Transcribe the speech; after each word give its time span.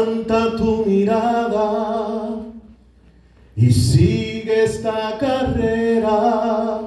Levanta 0.00 0.56
tu 0.56 0.84
mirada 0.86 2.40
y 3.54 3.70
sigue 3.70 4.64
esta 4.64 5.18
carrera, 5.18 6.80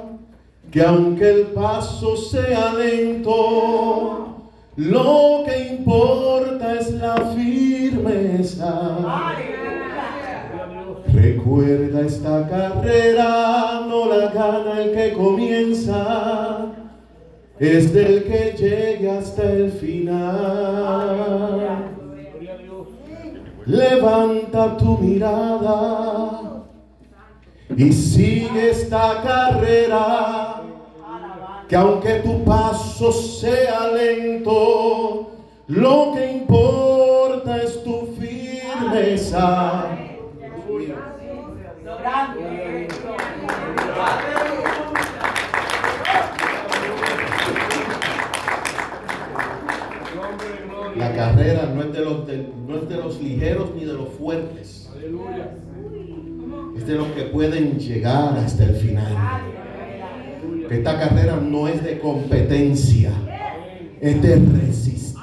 que 0.71 0.81
aunque 0.81 1.29
el 1.29 1.41
paso 1.47 2.17
sea 2.17 2.73
lento, 2.73 4.39
lo 4.77 5.43
que 5.45 5.75
importa 5.75 6.73
es 6.79 6.91
la 6.93 7.17
firmeza. 7.35 8.97
Recuerda 11.13 12.01
esta 12.01 12.49
carrera, 12.49 13.81
no 13.87 14.07
la 14.07 14.31
gana 14.31 14.81
el 14.81 14.91
que 14.91 15.13
comienza, 15.13 16.65
es 17.59 17.93
del 17.93 18.23
que 18.23 18.55
llegue 18.57 19.11
hasta 19.11 19.43
el 19.43 19.71
final. 19.71 20.93
Levanta 23.65 24.75
tu 24.77 24.97
mirada 24.97 26.63
y 27.75 27.93
sigue 27.93 28.71
esta 28.71 29.21
carrera, 29.23 30.61
que 31.69 31.75
aunque 31.75 32.15
tu 32.15 32.43
paso 32.43 33.11
sea 33.11 33.87
lento, 33.87 35.31
lo 35.67 36.13
que 36.13 36.31
importa 36.31 37.57
es 37.63 37.81
tu 37.83 38.07
firmeza. 38.19 39.85
La 51.15 51.27
carrera 51.27 51.71
no 51.71 51.83
es, 51.83 51.93
de 51.93 51.99
los, 51.99 52.27
no 52.67 52.75
es 52.75 52.89
de 52.89 52.97
los 52.97 53.21
ligeros 53.21 53.69
ni 53.75 53.85
de 53.85 53.93
los 53.93 54.09
fuertes. 54.09 54.89
Es 56.75 56.87
de 56.87 56.95
los 56.95 57.07
que 57.09 57.21
pueden 57.25 57.77
llegar 57.77 58.35
hasta 58.35 58.63
el 58.63 58.75
final. 58.75 59.15
Esta 60.71 60.99
carrera 60.99 61.35
no 61.35 61.67
es 61.67 61.83
de 61.83 61.99
competencia, 61.99 63.11
es 64.01 64.21
de 64.23 64.35
resistencia. 64.37 65.21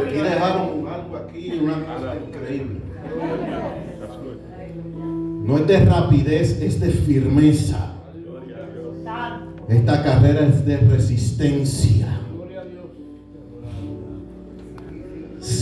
Aquí 0.00 0.16
dejaron 0.16 0.88
algo 0.88 1.16
aquí, 1.16 1.60
una 1.62 1.74
cosa 1.74 2.16
increíble. 2.26 2.80
No 5.44 5.58
es 5.58 5.66
de 5.66 5.84
rapidez, 5.84 6.58
es 6.62 6.80
de 6.80 6.90
firmeza. 6.90 7.96
Esta 9.68 10.02
carrera 10.02 10.46
es 10.46 10.64
de 10.64 10.78
resistencia. 10.78 12.21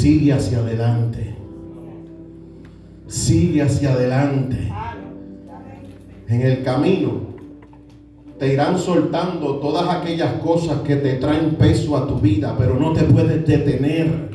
Sigue 0.01 0.33
hacia 0.33 0.61
adelante. 0.61 1.34
Sigue 3.06 3.61
hacia 3.61 3.93
adelante. 3.93 4.73
En 6.27 6.41
el 6.41 6.62
camino 6.62 7.20
te 8.39 8.51
irán 8.51 8.78
soltando 8.78 9.56
todas 9.56 9.95
aquellas 9.95 10.41
cosas 10.41 10.81
que 10.87 10.97
te 10.97 11.17
traen 11.17 11.56
peso 11.56 11.98
a 11.98 12.09
tu 12.09 12.15
vida, 12.15 12.55
pero 12.56 12.81
no 12.81 12.95
te 12.95 13.03
puedes 13.03 13.47
detener. 13.47 14.31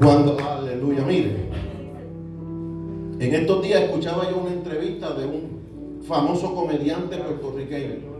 Cuando, 0.00 0.36
aleluya, 0.36 1.02
mire. 1.02 1.46
En 3.20 3.34
estos 3.36 3.62
días 3.62 3.82
escuchaba 3.82 4.28
yo 4.28 4.38
una 4.38 4.52
entrevista 4.52 5.14
de 5.14 5.26
un 5.26 6.02
famoso 6.02 6.52
comediante 6.56 7.16
puertorriqueño. 7.18 8.15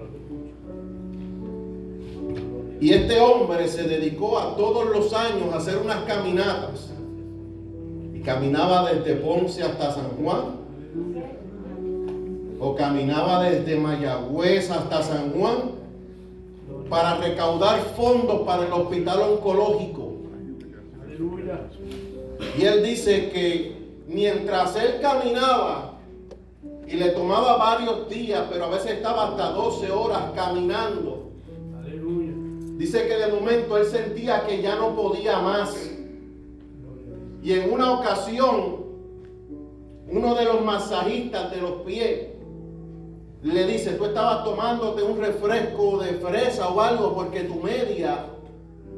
Y 2.80 2.92
este 2.92 3.18
hombre 3.20 3.68
se 3.68 3.84
dedicó 3.84 4.38
a 4.38 4.56
todos 4.56 4.86
los 4.90 5.12
años 5.14 5.52
a 5.52 5.56
hacer 5.56 5.78
unas 5.78 6.04
caminatas. 6.04 6.90
Y 8.14 8.20
caminaba 8.20 8.92
desde 8.92 9.14
Ponce 9.16 9.62
hasta 9.62 9.92
San 9.92 10.10
Juan. 10.22 10.56
O 12.60 12.74
caminaba 12.74 13.42
desde 13.42 13.76
Mayagüez 13.76 14.70
hasta 14.70 15.02
San 15.02 15.32
Juan 15.32 15.76
para 16.88 17.16
recaudar 17.16 17.80
fondos 17.96 18.42
para 18.42 18.66
el 18.66 18.72
hospital 18.72 19.20
oncológico. 19.22 20.12
Y 22.58 22.64
él 22.64 22.84
dice 22.84 23.30
que 23.30 23.76
mientras 24.06 24.76
él 24.76 25.00
caminaba 25.00 25.94
y 26.86 26.94
le 26.94 27.10
tomaba 27.10 27.56
varios 27.56 28.08
días, 28.08 28.44
pero 28.50 28.66
a 28.66 28.70
veces 28.70 28.92
estaba 28.92 29.28
hasta 29.28 29.50
12 29.50 29.90
horas 29.90 30.22
caminando, 30.34 31.15
Dice 32.86 33.08
que 33.08 33.16
de 33.16 33.26
momento 33.26 33.76
él 33.78 33.86
sentía 33.86 34.46
que 34.46 34.62
ya 34.62 34.76
no 34.76 34.94
podía 34.94 35.40
más. 35.40 35.74
Y 37.42 37.52
en 37.52 37.72
una 37.72 37.98
ocasión, 37.98 38.76
uno 40.08 40.34
de 40.36 40.44
los 40.44 40.64
masajistas 40.64 41.50
de 41.50 41.62
los 41.62 41.82
pies 41.82 42.28
le 43.42 43.66
dice, 43.66 43.94
tú 43.94 44.04
estabas 44.04 44.44
tomándote 44.44 45.02
un 45.02 45.18
refresco 45.18 45.98
de 45.98 46.12
fresa 46.12 46.68
o 46.68 46.80
algo 46.80 47.12
porque 47.12 47.40
tu 47.40 47.56
media 47.56 48.26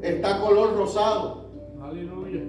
está 0.03 0.39
color 0.39 0.77
rosado. 0.77 1.47
Aleluya. 1.83 2.43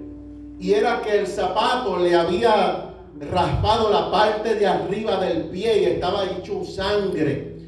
Y 0.58 0.74
era 0.74 1.00
que 1.00 1.20
el 1.20 1.26
zapato 1.26 1.96
le 2.00 2.16
había 2.16 2.92
raspado 3.18 3.88
la 3.90 4.10
parte 4.10 4.56
de 4.56 4.66
arriba 4.66 5.16
del 5.16 5.44
pie 5.44 5.80
y 5.80 5.84
estaba 5.86 6.26
hecho 6.26 6.62
sangre. 6.66 7.59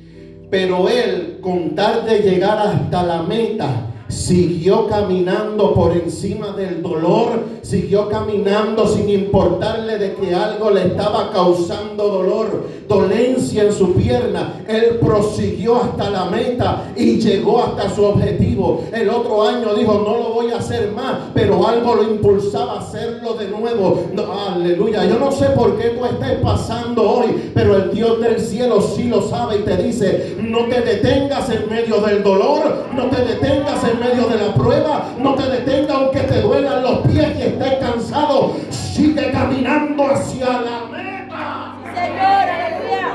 Pero 0.53 0.87
él, 0.87 1.39
con 1.41 1.75
tal 1.75 2.05
de 2.05 2.19
llegar 2.19 2.59
hasta 2.59 3.03
la 3.05 3.23
meta, 3.23 3.87
siguió 4.13 4.87
caminando 4.89 5.73
por 5.73 5.93
encima 5.93 6.49
del 6.49 6.83
dolor, 6.83 7.45
siguió 7.63 8.09
caminando 8.09 8.87
sin 8.87 9.09
importarle 9.09 9.99
de 9.99 10.15
que 10.15 10.35
algo 10.35 10.71
le 10.71 10.89
estaba 10.89 11.33
causando 11.33 12.09
dolor, 12.09 12.67
dolencia 12.87 13.63
en 13.63 13.73
su 13.73 13.95
pierna. 13.95 14.63
Él 14.69 14.99
prosiguió 15.01 15.77
hasta 15.77 16.11
la 16.11 16.27
meta 16.27 16.93
y 16.95 17.19
llegó 17.19 17.63
hasta 17.63 17.89
su 17.95 18.05
objetivo. 18.05 18.85
El 18.93 19.09
otro 19.09 19.43
año 19.49 19.75
dijo, 19.75 19.95
no 19.95 20.19
lo 20.19 20.35
voy 20.35 20.53
a 20.53 20.59
hacer 20.59 20.93
más, 20.93 21.17
pero 21.33 21.67
algo 21.67 21.95
lo 21.95 22.03
impulsaba 22.03 22.75
a 22.75 22.81
hacerlo 22.81 23.35
de 23.35 23.49
nuevo. 23.49 24.05
aleluya. 24.53 25.07
Yo 25.07 25.19
no 25.19 25.33
sé 25.33 25.47
por 25.47 25.79
qué 25.79 25.91
tú 25.91 26.05
estés 26.05 26.39
pasando 26.43 27.09
hoy, 27.09 27.51
pero 27.55 27.77
el 27.77 27.91
Dios 27.93 28.21
del 28.21 28.39
cielo 28.39 28.83
sí 28.83 29.05
lo 29.05 29.23
sabe 29.23 29.57
y 29.57 29.63
te 29.63 29.77
dice, 29.79 30.37
no 30.41 30.67
te 30.67 30.83
detengas 30.83 31.49
en 31.49 31.71
medio 31.71 32.01
del 32.01 32.23
dolor, 32.23 32.85
no 32.95 33.07
te 33.07 33.25
detengas 33.25 33.83
en 33.85 34.02
medio 34.03 34.29
de 34.29 34.39
la 34.39 34.55
prueba. 34.55 35.09
No 35.19 35.35
te 35.35 35.49
detenga 35.49 35.95
aunque 35.95 36.21
te 36.21 36.41
duelan 36.41 36.83
los 36.83 36.99
pies 37.01 37.37
y 37.39 37.43
estés 37.43 37.75
cansado. 37.79 38.57
Sigue 38.71 39.31
caminando 39.31 40.07
hacia 40.07 40.47
la 40.47 40.85
meta. 40.91 41.77
Señor, 41.95 42.47
aleluya. 42.51 43.13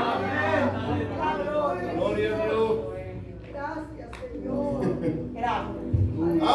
Gloria 1.94 2.28
a 2.28 2.46
Dios. 2.46 2.70
Gracias, 3.52 4.08
Señor. 4.32 4.80
Gracias. 5.34 5.88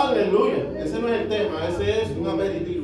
Aleluya. 0.03 0.61
Ese 0.83 0.99
no 0.99 1.07
es 1.07 1.21
el 1.21 1.29
tema, 1.29 1.67
ese 1.69 2.01
es 2.01 2.09
un 2.17 2.27
aperitivo. 2.27 2.83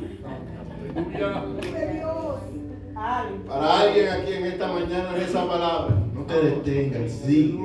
Para 3.48 3.80
alguien 3.80 4.08
aquí 4.08 4.32
en 4.32 4.46
esta 4.46 4.66
mañana 4.68 5.16
esa 5.16 5.46
palabra, 5.46 5.94
no 6.14 6.22
te 6.22 6.34
detengas, 6.34 7.10
sigue. 7.10 7.58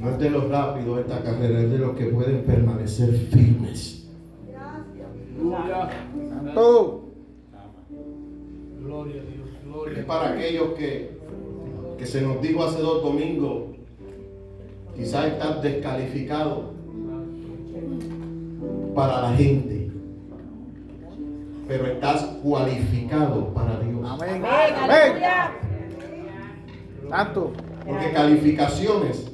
No 0.00 0.10
es 0.10 0.18
de 0.18 0.30
los 0.30 0.48
rápidos 0.48 1.00
esta 1.00 1.22
carrera, 1.22 1.60
es 1.60 1.70
de 1.70 1.78
los 1.78 1.96
que 1.96 2.06
pueden 2.06 2.42
permanecer 2.44 3.12
firmes. 3.12 4.08
Gracias. 4.48 5.08
Gloria 5.38 5.90
a 9.20 9.24
Dios. 9.24 9.96
Es 9.96 10.04
para 10.04 10.32
aquellos 10.32 10.74
que, 10.74 11.18
que 11.98 12.06
se 12.06 12.22
nos 12.22 12.40
dijo 12.40 12.64
hace 12.64 12.80
dos 12.80 13.02
domingos, 13.02 13.64
quizás 14.96 15.26
estás 15.26 15.62
descalificado 15.62 16.70
para 18.94 19.22
la 19.22 19.32
gente, 19.36 19.90
pero 21.68 21.86
estás 21.86 22.22
cualificado 22.42 23.52
para 23.54 23.78
Dios. 23.80 24.00
Amén. 24.04 24.42
Amén. 24.44 25.22
Tanto. 27.08 27.52
Porque 27.86 28.12
calificaciones 28.12 29.29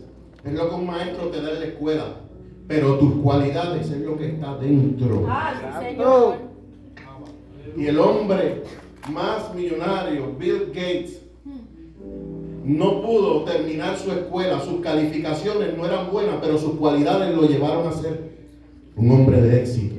es 0.47 0.53
lo 0.53 0.69
que 0.69 0.75
un 0.75 0.87
maestro 0.87 1.27
te 1.29 1.43
da 1.43 1.51
en 1.51 1.61
la 1.61 1.67
escuela. 1.67 2.05
Pero 2.69 2.99
tus 2.99 3.23
cualidades 3.23 3.91
es 3.91 4.01
lo 4.01 4.17
que 4.17 4.29
está 4.29 4.57
dentro. 4.57 5.27
Y 7.77 7.87
el 7.87 7.99
hombre 7.99 8.63
más 9.13 9.55
millonario, 9.55 10.35
Bill 10.39 10.69
Gates, 10.69 11.23
no 12.65 13.03
pudo 13.03 13.45
terminar 13.45 13.97
su 13.97 14.11
escuela. 14.11 14.61
Sus 14.61 14.81
calificaciones 14.81 15.77
no 15.77 15.87
eran 15.87 16.11
buenas, 16.11 16.37
pero 16.41 16.59
sus 16.59 16.75
cualidades 16.75 17.35
lo 17.35 17.43
llevaron 17.43 17.87
a 17.87 17.93
ser 17.93 18.33
un 18.97 19.11
hombre 19.11 19.41
de 19.41 19.61
éxito. 19.63 19.97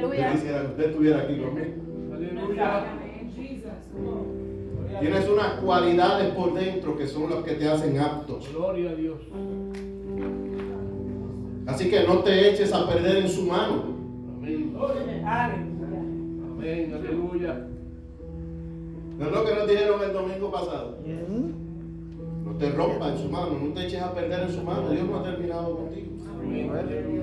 Yo 0.00 0.10
quisiera 0.10 0.62
que 0.62 0.66
usted 0.68 0.84
estuviera 0.90 1.18
aquí 1.20 1.36
conmigo. 1.36 1.68
Aleluya. 2.14 2.84
Tienes 5.00 5.28
unas 5.28 5.60
cualidades 5.60 6.34
por 6.34 6.54
dentro 6.54 6.96
que 6.96 7.06
son 7.06 7.30
las 7.30 7.44
que 7.44 7.52
te 7.52 7.68
hacen 7.68 7.98
aptos. 7.98 8.52
Gloria 8.52 8.90
a 8.90 8.94
Dios. 8.94 9.18
Así 11.66 11.90
que 11.90 12.04
no 12.04 12.20
te 12.20 12.50
eches 12.50 12.72
a 12.72 12.88
perder 12.88 13.18
en 13.18 13.28
su 13.28 13.42
mano. 13.42 13.84
Amén. 14.38 14.74
Amén, 15.24 16.94
aleluya. 16.94 17.66
No 19.18 19.26
es 19.26 19.32
lo 19.32 19.44
que 19.44 19.54
nos 19.54 19.68
dijeron 19.68 20.02
el 20.02 20.12
domingo 20.12 20.50
pasado. 20.50 20.96
No 22.44 22.52
te 22.56 22.70
rompa 22.70 23.12
en 23.12 23.18
su 23.18 23.28
mano, 23.28 23.58
no 23.62 23.74
te 23.74 23.86
eches 23.86 24.00
a 24.00 24.14
perder 24.14 24.42
en 24.42 24.50
su 24.50 24.62
mano. 24.62 24.90
Dios 24.90 25.06
no 25.06 25.18
ha 25.18 25.22
terminado 25.22 25.76
contigo. 25.76 26.08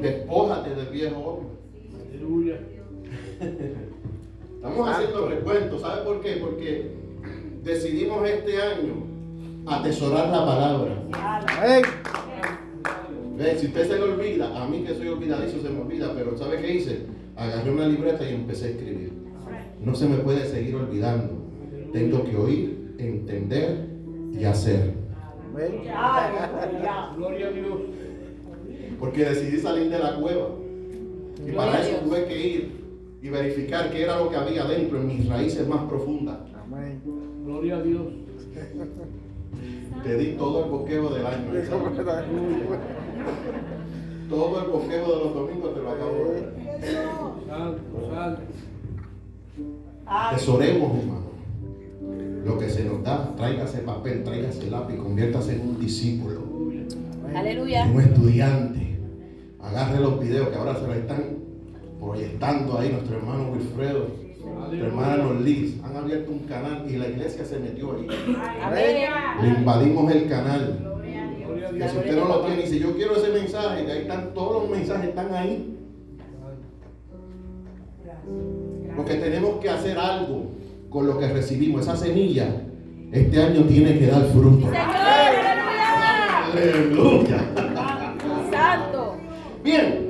Despójate 0.02 0.76
del 0.76 0.88
viejo 0.88 1.20
hombre. 1.20 1.50
Aleluya. 2.10 2.60
Estamos 4.56 4.90
haciendo 4.90 5.28
recuentos. 5.28 5.82
¿Sabe 5.82 6.04
por 6.04 6.22
qué? 6.22 6.38
Porque 6.38 7.05
decidimos 7.66 8.30
este 8.30 8.62
año 8.62 8.94
atesorar 9.66 10.30
la 10.30 10.46
palabra. 10.46 11.02
Si 13.58 13.66
usted 13.66 13.88
se 13.88 13.96
le 13.96 14.04
olvida, 14.04 14.64
a 14.64 14.68
mí 14.68 14.84
que 14.84 14.94
soy 14.94 15.08
olvidadizo 15.10 15.62
se 15.62 15.70
me 15.70 15.82
olvida, 15.82 16.14
pero 16.16 16.38
¿sabe 16.38 16.62
qué 16.62 16.76
hice? 16.76 17.08
Agarré 17.36 17.72
una 17.72 17.88
libreta 17.88 18.24
y 18.30 18.36
empecé 18.36 18.68
a 18.68 18.70
escribir. 18.70 19.14
No 19.82 19.96
se 19.96 20.08
me 20.08 20.18
puede 20.18 20.46
seguir 20.46 20.76
olvidando. 20.76 21.34
Tengo 21.92 22.24
que 22.24 22.38
oír, 22.38 22.96
entender 23.00 23.88
y 24.32 24.44
hacer. 24.46 24.94
Gloria 27.18 27.48
a 27.48 27.52
Dios. 27.52 27.80
Porque 29.00 29.26
decidí 29.26 29.60
salir 29.60 29.90
de 29.90 30.00
la 30.00 30.16
cueva. 30.16 30.50
Y 31.46 31.52
para 31.52 31.82
eso 31.82 31.98
tuve 31.98 32.26
que 32.26 32.48
ir 32.48 32.86
y 33.22 33.30
verificar 33.30 33.92
qué 33.92 34.04
era 34.04 34.20
lo 34.20 34.30
que 34.30 34.36
había 34.36 34.66
dentro 34.66 35.00
en 35.00 35.08
mis 35.08 35.28
raíces 35.28 35.68
más 35.68 35.84
profundas. 35.86 36.38
Amén. 36.64 37.02
Gloria 37.56 37.78
a 37.78 37.82
Dios. 37.84 38.08
Te 40.04 40.18
di 40.18 40.34
todo 40.34 40.66
el 40.66 40.72
bosquejo 40.72 41.10
del 41.10 41.26
año. 41.26 41.46
Todo 44.30 44.62
el 44.62 44.72
bosquejo 44.72 45.12
de 45.14 45.24
los 45.24 45.34
domingos 45.34 45.74
te 45.74 45.82
lo 45.82 45.90
acabo 45.90 46.16
de 46.16 46.42
dar. 46.42 46.52
Santo, 47.48 47.80
Tesoremos, 50.36 50.98
hermano. 51.00 51.26
Lo 52.46 52.58
que 52.58 52.70
se 52.70 52.84
nos 52.84 53.02
da, 53.04 53.34
tráigase 53.38 53.80
papel, 53.84 54.26
tráigase 54.26 54.70
lápiz, 54.70 54.98
conviértase 54.98 55.54
en 55.54 55.62
un 55.62 55.80
discípulo. 55.80 56.42
Aleluya. 57.34 57.86
Un 57.86 58.02
estudiante. 58.02 59.00
Agarre 59.62 60.02
los 60.02 60.20
videos 60.20 60.50
que 60.50 60.56
ahora 60.58 60.76
se 60.78 60.88
lo 60.88 60.94
están 60.94 61.24
proyectando 62.02 62.78
ahí 62.78 62.90
nuestro 62.92 63.16
hermano 63.16 63.52
Wilfredo, 63.54 64.25
hermano 64.74 65.34
Liz, 65.34 65.80
han 65.84 65.96
abierto 65.96 66.32
un 66.32 66.40
canal 66.40 66.86
y 66.90 66.98
la 66.98 67.08
iglesia 67.08 67.46
se 67.46 67.60
metió 67.60 67.94
ahí. 67.94 68.08
Le 69.42 69.48
invadimos 69.60 70.12
el 70.12 70.28
canal. 70.28 70.92
Que 71.78 71.90
si 71.90 71.98
usted 71.98 72.16
no 72.16 72.26
lo 72.26 72.42
tiene, 72.42 72.64
y 72.64 72.68
si 72.68 72.80
yo 72.80 72.96
quiero 72.96 73.16
ese 73.16 73.30
mensaje, 73.30 73.86
que 73.86 73.92
ahí 73.92 74.02
están 74.04 74.34
todos 74.34 74.64
los 74.64 74.72
mensajes, 74.78 75.10
están 75.10 75.34
ahí. 75.34 75.78
Porque 78.96 79.16
tenemos 79.16 79.60
que 79.60 79.70
hacer 79.70 79.98
algo 79.98 80.52
con 80.90 81.08
lo 81.08 81.18
que 81.20 81.28
recibimos. 81.28 81.82
Esa 81.82 81.98
semilla, 81.98 82.48
este 83.12 83.42
año 83.42 83.64
tiene 83.64 84.00
que 84.00 84.08
dar 84.08 84.24
fruto. 84.28 84.68
Aleluya. 86.54 87.40
Santo. 88.52 89.18
Bien. 89.64 90.05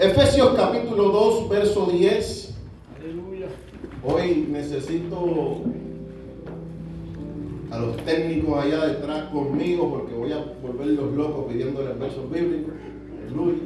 Efesios 0.00 0.54
capítulo 0.56 1.10
2, 1.10 1.48
verso 1.50 1.90
10. 1.92 2.54
Aleluya. 2.98 3.48
Hoy 4.02 4.48
necesito 4.50 5.60
a 7.70 7.78
los 7.78 7.98
técnicos 7.98 8.64
allá 8.64 8.86
detrás 8.86 9.24
conmigo 9.24 9.90
porque 9.90 10.14
voy 10.14 10.32
a 10.32 10.42
volverlos 10.62 11.12
locos 11.12 11.52
pidiéndoles 11.52 11.98
versos 11.98 12.30
bíblicos. 12.30 12.72
Aleluya. 13.26 13.58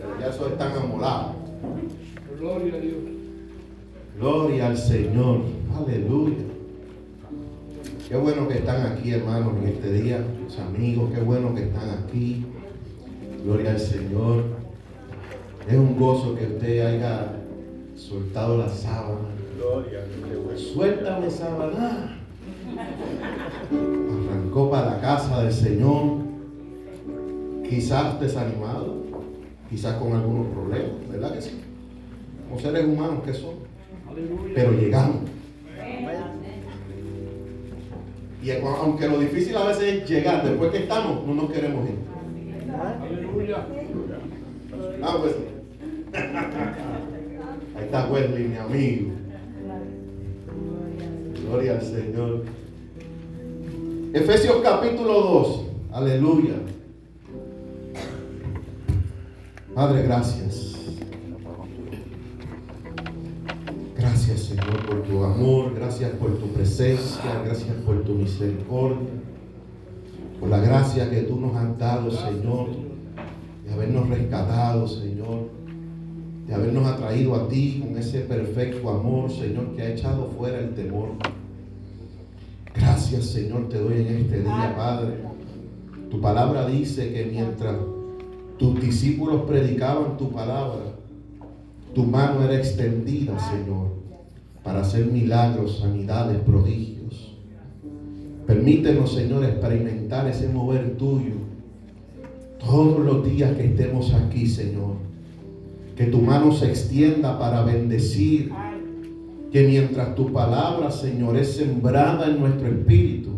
Pero 0.00 0.20
ya 0.20 0.26
eso 0.34 0.48
están 0.48 0.76
amolados. 0.76 1.36
Gloria 2.40 2.74
a 2.74 2.78
Dios. 2.78 2.96
Gloria 4.18 4.66
al 4.66 4.78
Señor. 4.78 5.42
Aleluya. 5.76 6.38
Qué 8.08 8.16
bueno 8.16 8.48
que 8.48 8.54
están 8.54 8.84
aquí, 8.84 9.12
hermanos, 9.12 9.52
en 9.62 9.68
este 9.68 9.92
día. 9.92 10.26
Mis 10.44 10.58
amigos, 10.58 11.12
qué 11.14 11.20
bueno 11.20 11.54
que 11.54 11.62
están 11.62 11.88
aquí. 11.90 12.44
Gloria 13.44 13.70
al 13.70 13.78
Señor. 13.78 14.59
Es 15.68 15.76
un 15.76 15.98
gozo 15.98 16.34
que 16.34 16.46
usted 16.46 16.86
haya 16.86 17.32
soltado 17.96 18.58
la 18.58 18.68
sábana. 18.68 19.28
Gloria, 19.56 20.00
Suéltame 20.56 21.30
sábana. 21.30 22.16
Arrancó 23.70 24.70
para 24.70 24.92
la 24.92 25.00
casa 25.00 25.42
del 25.42 25.52
Señor. 25.52 26.30
Quizás 27.68 28.18
desanimado, 28.20 28.96
quizás 29.68 29.94
con 29.94 30.12
algunos 30.12 30.48
problemas, 30.48 31.08
¿verdad 31.08 31.34
que 31.34 31.40
sí? 31.40 31.60
Como 32.48 32.60
seres 32.60 32.84
humanos 32.84 33.22
que 33.24 33.32
son. 33.32 33.54
Pero 34.54 34.72
llegamos. 34.72 35.22
Y 38.42 38.50
aunque 38.50 39.06
lo 39.06 39.20
difícil 39.20 39.56
a 39.56 39.66
veces 39.66 40.02
es 40.02 40.08
llegar, 40.08 40.42
después 40.42 40.72
que 40.72 40.78
estamos, 40.78 41.24
no 41.26 41.34
nos 41.34 41.52
queremos 41.52 41.88
ir. 41.88 41.96
Aleluya. 43.02 43.66
Ah, 45.02 45.16
pues. 45.20 45.49
Ahí 46.12 47.84
está 47.84 48.08
Wesley, 48.08 48.48
mi 48.48 48.56
amigo. 48.56 49.12
Gloria 51.44 51.72
al 51.72 51.82
Señor. 51.82 52.44
Efesios 54.12 54.56
capítulo 54.62 55.12
2. 55.12 55.66
Aleluya. 55.92 56.54
Padre, 59.74 60.02
gracias. 60.02 60.76
Gracias, 63.96 64.40
Señor, 64.40 64.86
por 64.86 65.02
tu 65.02 65.22
amor. 65.22 65.74
Gracias 65.74 66.10
por 66.12 66.38
tu 66.38 66.48
presencia. 66.48 67.42
Gracias 67.44 67.74
por 67.86 68.02
tu 68.02 68.14
misericordia. 68.14 69.08
Por 70.40 70.48
la 70.48 70.58
gracia 70.58 71.08
que 71.08 71.22
tú 71.22 71.38
nos 71.38 71.54
has 71.54 71.78
dado, 71.78 72.10
Señor. 72.10 72.68
De 73.64 73.72
habernos 73.72 74.08
rescatado, 74.08 74.88
Señor 74.88 75.59
de 76.50 76.56
habernos 76.56 76.84
atraído 76.84 77.36
a 77.36 77.48
ti 77.48 77.80
con 77.80 77.96
ese 77.96 78.22
perfecto 78.22 78.90
amor, 78.90 79.30
Señor, 79.30 79.72
que 79.76 79.82
ha 79.82 79.92
echado 79.92 80.32
fuera 80.36 80.58
el 80.58 80.74
temor. 80.74 81.10
Gracias, 82.74 83.26
Señor, 83.26 83.68
te 83.68 83.78
doy 83.78 84.00
en 84.00 84.16
este 84.16 84.40
día, 84.40 84.74
Padre. 84.76 85.14
Tu 86.10 86.20
palabra 86.20 86.66
dice 86.66 87.12
que 87.12 87.26
mientras 87.26 87.76
tus 88.58 88.80
discípulos 88.80 89.42
predicaban 89.42 90.16
tu 90.16 90.32
palabra, 90.32 90.96
tu 91.94 92.02
mano 92.02 92.42
era 92.42 92.56
extendida, 92.56 93.38
Señor, 93.38 93.86
para 94.64 94.80
hacer 94.80 95.06
milagros, 95.06 95.78
sanidades, 95.78 96.38
prodigios. 96.40 97.36
Permítenos, 98.48 99.14
Señor, 99.14 99.44
experimentar 99.44 100.26
ese 100.26 100.48
mover 100.48 100.96
tuyo 100.96 101.34
todos 102.58 102.98
los 102.98 103.24
días 103.24 103.56
que 103.56 103.66
estemos 103.66 104.12
aquí, 104.14 104.48
Señor 104.48 105.09
que 106.00 106.06
tu 106.06 106.22
mano 106.22 106.50
se 106.50 106.64
extienda 106.64 107.38
para 107.38 107.62
bendecir. 107.62 108.50
Que 109.52 109.68
mientras 109.68 110.14
tu 110.14 110.32
palabra, 110.32 110.90
Señor, 110.90 111.36
es 111.36 111.56
sembrada 111.56 112.26
en 112.26 112.40
nuestro 112.40 112.68
espíritu, 112.68 113.32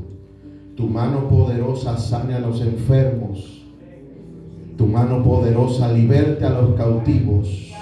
tu 0.77 0.87
mano 0.87 1.29
poderosa 1.29 1.99
sane 1.99 2.35
a 2.35 2.39
los 2.39 2.61
enfermos. 2.61 3.65
Tu 4.79 4.87
mano 4.87 5.25
poderosa 5.25 5.93
liberte 5.93 6.45
a 6.45 6.51
los 6.51 6.77
cautivos. 6.77 7.73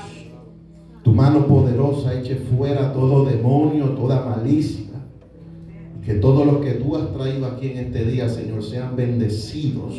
Tu 1.03 1.13
mano 1.13 1.47
poderosa 1.47 2.19
eche 2.19 2.37
fuera 2.37 2.95
todo 2.95 3.27
demonio, 3.27 3.91
toda 3.91 4.25
malicia. 4.25 4.95
Que 6.03 6.15
todos 6.15 6.47
los 6.47 6.65
que 6.65 6.71
tú 6.73 6.97
has 6.97 7.13
traído 7.13 7.45
aquí 7.45 7.67
en 7.67 7.77
este 7.77 8.07
día, 8.07 8.31
Señor, 8.31 8.63
sean 8.63 8.97
bendecidos 8.97 9.93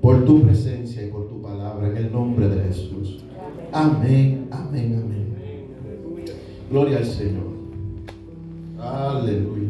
por 0.00 0.24
tu 0.24 0.40
presencia 0.44 1.06
y 1.06 1.10
por 1.10 1.28
tu 1.28 1.42
palabra. 1.42 1.88
En 1.90 1.96
el 1.98 2.10
nombre 2.10 2.48
de 2.48 2.62
Jesús. 2.68 3.27
Amén, 3.72 4.48
amén, 4.50 5.02
amén. 5.04 5.18
Gloria 6.70 6.98
al 6.98 7.04
Señor. 7.04 7.48
Aleluya. 8.80 9.68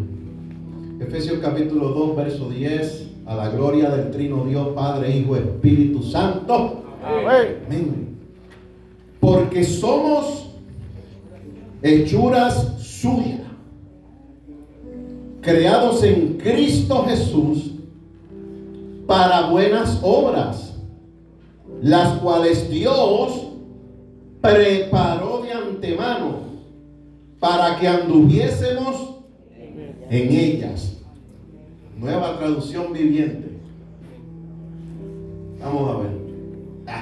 Efesios 1.00 1.38
capítulo 1.40 1.88
2, 1.90 2.16
verso 2.16 2.48
10. 2.48 3.08
A 3.26 3.34
la 3.34 3.50
gloria 3.50 3.90
del 3.90 4.10
trino 4.10 4.44
Dios, 4.46 4.68
Padre, 4.68 5.16
Hijo, 5.16 5.36
Espíritu 5.36 6.02
Santo. 6.02 6.82
Amén. 7.04 8.16
Porque 9.20 9.64
somos 9.64 10.50
hechuras 11.82 12.76
suyas, 12.78 13.40
creados 15.40 16.02
en 16.04 16.38
Cristo 16.38 17.04
Jesús 17.06 17.72
para 19.06 19.50
buenas 19.50 19.98
obras, 20.02 20.74
las 21.82 22.18
cuales 22.18 22.70
Dios 22.70 23.47
preparó 24.40 25.42
de 25.42 25.52
antemano 25.52 26.38
para 27.38 27.78
que 27.78 27.88
anduviésemos 27.88 29.16
en 30.10 30.32
ellas. 30.32 30.96
Nueva 31.96 32.38
traducción 32.38 32.92
viviente. 32.92 33.58
Vamos 35.60 35.90
a 35.90 35.98
ver. 36.00 36.18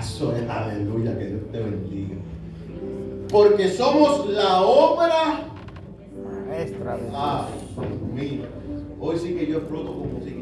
Eso 0.01 0.35
es 0.35 0.49
aleluya, 0.49 1.17
que 1.19 1.27
Dios 1.27 1.41
te 1.53 1.61
bendiga. 1.61 2.17
Porque 3.31 3.69
somos 3.69 4.29
la 4.31 4.63
obra 4.63 5.45
Maestra 6.49 6.97
de 6.97 7.03
Ah, 7.13 7.49
mira. 8.15 8.49
Hoy 8.99 9.19
sí 9.19 9.35
que 9.35 9.47
yo 9.47 9.59
exploto 9.59 9.99
con 9.99 10.15
música 10.15 10.37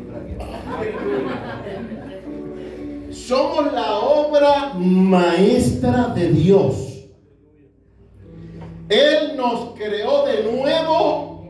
Somos 3.15 3.73
la 3.73 3.99
obra 3.99 4.75
maestra 4.75 6.09
de 6.09 6.29
Dios. 6.31 7.07
Él 8.89 9.37
nos 9.37 9.75
creó 9.77 10.27
de 10.27 10.43
nuevo 10.43 11.47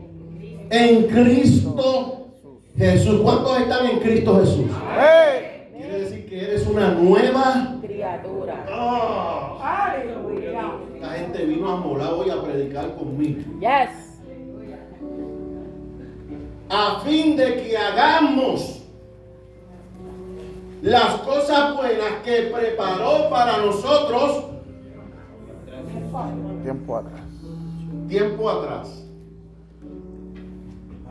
en 0.69 1.07
Cristo 1.07 2.27
Jesús. 2.77 3.19
¿Cuántos 3.21 3.59
están 3.59 3.87
en 3.87 3.99
Cristo 3.99 4.39
Jesús? 4.39 4.65
Quiere 5.75 5.99
decir 5.99 6.29
que 6.29 6.39
eres 6.39 6.67
una 6.67 6.91
nueva. 6.91 7.77
Criatura. 7.81 8.65
Aleluya. 9.59 10.71
la 11.01 11.09
gente 11.09 11.45
vino 11.45 11.69
a 11.71 11.77
molar 11.77 12.13
hoy 12.13 12.29
a 12.29 12.41
predicar 12.41 12.95
conmigo. 12.95 13.41
Yes. 13.59 14.15
a 16.69 16.99
fin 17.05 17.35
de 17.35 17.63
que 17.63 17.77
hagamos 17.77 18.74
las 20.85 21.15
cosas 21.21 21.75
buenas 21.75 22.21
que 22.23 22.51
preparó 22.53 23.27
para 23.31 23.57
nosotros 23.57 24.43
Tiempo 26.61 26.95
atrás. 26.95 27.21
tiempo 28.07 28.49
atrás. 28.49 29.03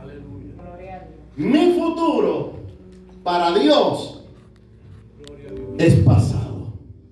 Aleluya. 0.01 1.07
Mi 1.35 1.73
futuro 1.73 2.53
para 3.23 3.53
Dios. 3.53 4.23
es 5.77 5.95
pasado. 6.05 6.71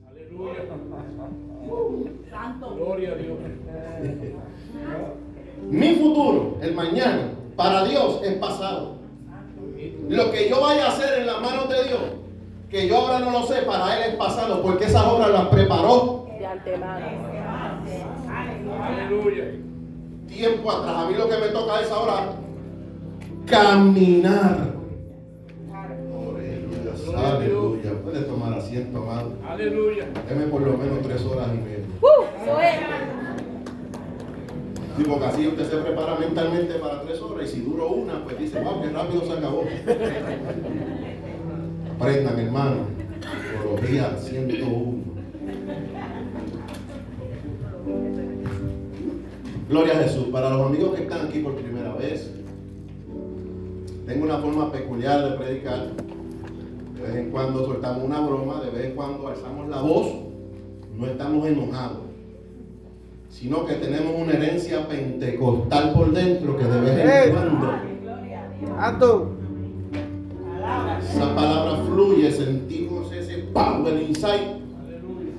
Aleluya. 0.10 0.54
Gloria 2.76 3.12
a 3.12 3.16
Dios. 3.16 3.38
Mi 5.70 5.96
futuro, 5.96 6.58
el 6.62 6.74
mañana, 6.76 7.32
para 7.58 7.84
Dios 7.84 8.22
es 8.24 8.34
pasado. 8.36 8.96
Lo 10.08 10.32
que 10.32 10.50
yo 10.50 10.62
vaya 10.62 10.86
a 10.86 10.90
hacer 10.90 11.20
en 11.20 11.28
las 11.28 11.42
manos 11.42 11.68
de 11.70 11.84
Dios, 11.84 12.02
que 12.74 12.88
yo 12.88 12.98
ahora 12.98 13.20
no 13.20 13.30
lo 13.30 13.44
sé, 13.44 13.62
para 13.62 13.96
Él 13.96 14.10
es 14.10 14.16
pasado, 14.16 14.64
porque 14.64 14.86
esas 14.86 15.06
obras 15.06 15.30
las 15.30 15.46
preparó 15.50 16.26
De 16.40 16.44
antemano. 16.44 17.06
Aleluya. 18.82 19.44
tiempo 20.28 20.72
atrás. 20.72 20.96
A 20.98 21.08
mí 21.08 21.14
lo 21.16 21.30
que 21.30 21.38
me 21.38 21.48
toca 21.50 21.82
es 21.82 21.92
ahora 21.92 22.32
caminar. 23.46 24.74
Aleluya, 25.72 27.36
aleluya. 27.36 27.92
Puede 28.04 28.22
tomar 28.24 28.54
asiento, 28.54 28.98
amado. 28.98 29.34
Aleluya. 29.48 30.08
Deme 30.28 30.48
por 30.48 30.62
lo 30.62 30.76
menos 30.76 31.04
tres 31.04 31.24
horas 31.26 31.50
y 31.54 31.58
media. 31.58 31.86
¡Uh! 32.02 32.24
Sí, 34.98 35.04
porque 35.08 35.26
así 35.26 35.48
usted 35.48 35.70
se 35.70 35.78
prepara 35.78 36.16
mentalmente 36.16 36.74
para 36.76 37.02
tres 37.04 37.22
horas 37.22 37.48
y 37.52 37.54
si 37.54 37.62
duro 37.62 37.90
una, 37.90 38.24
pues 38.24 38.40
dice, 38.40 38.60
wow, 38.62 38.82
qué 38.82 38.90
rápido 38.90 39.26
se 39.26 39.34
acabó. 39.34 39.64
Aprendan, 42.04 42.38
hermano. 42.38 42.76
Teología 43.62 44.18
101. 44.18 45.04
Gloria 49.70 49.94
a 49.94 50.04
Jesús. 50.04 50.26
Para 50.26 50.50
los 50.50 50.68
amigos 50.68 50.96
que 50.96 51.04
están 51.04 51.28
aquí 51.28 51.40
por 51.40 51.56
primera 51.56 51.94
vez, 51.94 52.30
tengo 54.06 54.26
una 54.26 54.38
forma 54.40 54.70
peculiar 54.70 55.30
de 55.30 55.38
predicar. 55.38 55.92
De 56.96 57.02
vez 57.04 57.16
en 57.16 57.32
cuando 57.32 57.66
soltamos 57.68 58.04
una 58.04 58.20
broma, 58.20 58.60
de 58.60 58.72
vez 58.72 58.86
en 58.88 58.96
cuando 58.98 59.30
alzamos 59.30 59.70
la 59.70 59.82
voz, 59.82 60.08
no 60.98 61.06
estamos 61.06 61.48
enojados 61.48 62.00
sino 63.30 63.66
que 63.66 63.74
tenemos 63.74 64.14
una 64.16 64.34
herencia 64.34 64.88
pentecostal 64.88 65.94
por 65.94 66.14
dentro 66.14 66.56
que 66.56 66.66
de 66.66 66.82
vez 66.82 67.26
en 67.26 67.34
cuando 67.34 67.74
¡Ando! 68.78 69.34
esa 71.14 71.36
palabra 71.36 71.63
fluye, 71.94 72.32
sentimos 72.32 73.12
ese 73.12 73.38
power 73.54 74.02
inside 74.02 74.58
Aleluya. 74.82 75.34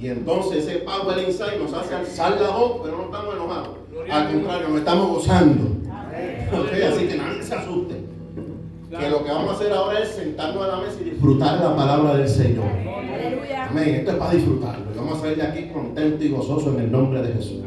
y 0.00 0.08
entonces 0.08 0.66
ese 0.66 0.78
power 0.80 1.18
inside 1.26 1.58
nos 1.58 1.72
hace 1.72 1.94
alzar 1.94 2.40
la 2.40 2.50
voz, 2.50 2.80
pero 2.82 2.96
no 2.98 3.04
estamos 3.04 3.34
enojados. 3.34 3.68
Al 4.10 4.32
contrario, 4.32 4.68
nos 4.68 4.78
estamos 4.78 5.08
gozando. 5.08 5.62
Así 6.52 7.06
que 7.06 7.16
nadie 7.16 7.42
se 7.42 7.54
asuste. 7.54 7.94
Que 8.90 9.10
lo 9.10 9.24
que 9.24 9.30
vamos 9.30 9.50
a 9.50 9.54
hacer 9.54 9.72
ahora 9.72 10.00
es 10.00 10.08
sentarnos 10.10 10.62
a 10.62 10.68
la 10.68 10.76
mesa 10.76 11.00
y 11.00 11.10
disfrutar 11.10 11.58
la 11.60 11.74
palabra 11.74 12.16
del 12.16 12.28
Señor. 12.28 12.64
Amén. 12.64 13.94
Esto 13.96 14.10
es 14.12 14.16
para 14.16 14.30
disfrutarlo. 14.32 14.84
Y 14.92 14.98
vamos 14.98 15.18
a 15.18 15.20
salir 15.22 15.36
de 15.36 15.42
aquí 15.42 15.68
contento 15.72 16.24
y 16.24 16.28
gozoso 16.28 16.72
en 16.74 16.80
el 16.80 16.92
nombre 16.92 17.22
de 17.22 17.32
Jesús. 17.32 17.62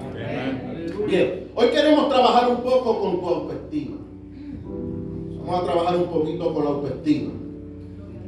Bien, 1.07 1.47
hoy 1.55 1.67
queremos 1.67 2.07
trabajar 2.09 2.49
un 2.49 2.57
poco 2.57 2.99
con 2.99 3.19
tu 3.19 3.27
autoestima. 3.27 3.97
Vamos 5.47 5.61
a 5.61 5.71
trabajar 5.71 5.95
un 5.95 6.07
poquito 6.07 6.53
con 6.53 6.65
la 6.65 6.71
autoestima. 6.71 7.31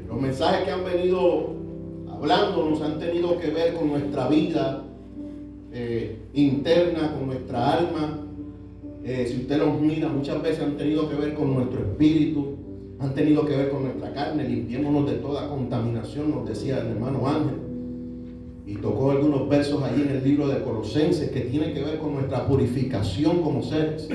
Los 0.08 0.22
mensajes 0.22 0.64
que 0.64 0.72
han 0.72 0.86
venido 0.86 1.50
hablándonos 2.10 2.82
han 2.82 2.98
tenido 2.98 3.38
que 3.38 3.48
ver 3.50 3.74
con 3.74 3.90
nuestra 3.90 4.30
vida 4.30 4.86
eh, 5.74 6.18
interna, 6.34 7.14
con 7.14 7.28
nuestra 7.28 7.74
alma. 7.74 8.22
Eh, 9.04 9.28
si 9.30 9.42
usted 9.42 9.58
los 9.58 9.82
mira, 9.82 10.08
muchas 10.08 10.42
veces 10.42 10.64
han 10.64 10.78
tenido 10.78 11.10
que 11.10 11.16
ver 11.16 11.34
con 11.34 11.54
nuestro 11.54 11.82
espíritu, 11.82 12.56
han 13.00 13.14
tenido 13.14 13.46
que 13.46 13.58
ver 13.58 13.70
con 13.70 13.84
nuestra 13.84 14.14
carne. 14.14 14.48
Limpiémonos 14.48 15.12
de 15.12 15.18
toda 15.18 15.50
contaminación, 15.50 16.32
nos 16.32 16.48
decía 16.48 16.80
el 16.80 16.88
hermano 16.88 17.28
Ángel. 17.28 17.58
Y 18.66 18.76
tocó 18.76 19.12
algunos 19.12 19.50
versos 19.50 19.84
allí 19.84 20.04
en 20.04 20.10
el 20.12 20.24
libro 20.24 20.48
de 20.48 20.64
Colosenses 20.64 21.32
que 21.32 21.42
tiene 21.42 21.74
que 21.74 21.84
ver 21.84 22.00
con 22.00 22.14
nuestra 22.14 22.48
purificación 22.48 23.42
como 23.42 23.62
seres. 23.62 24.08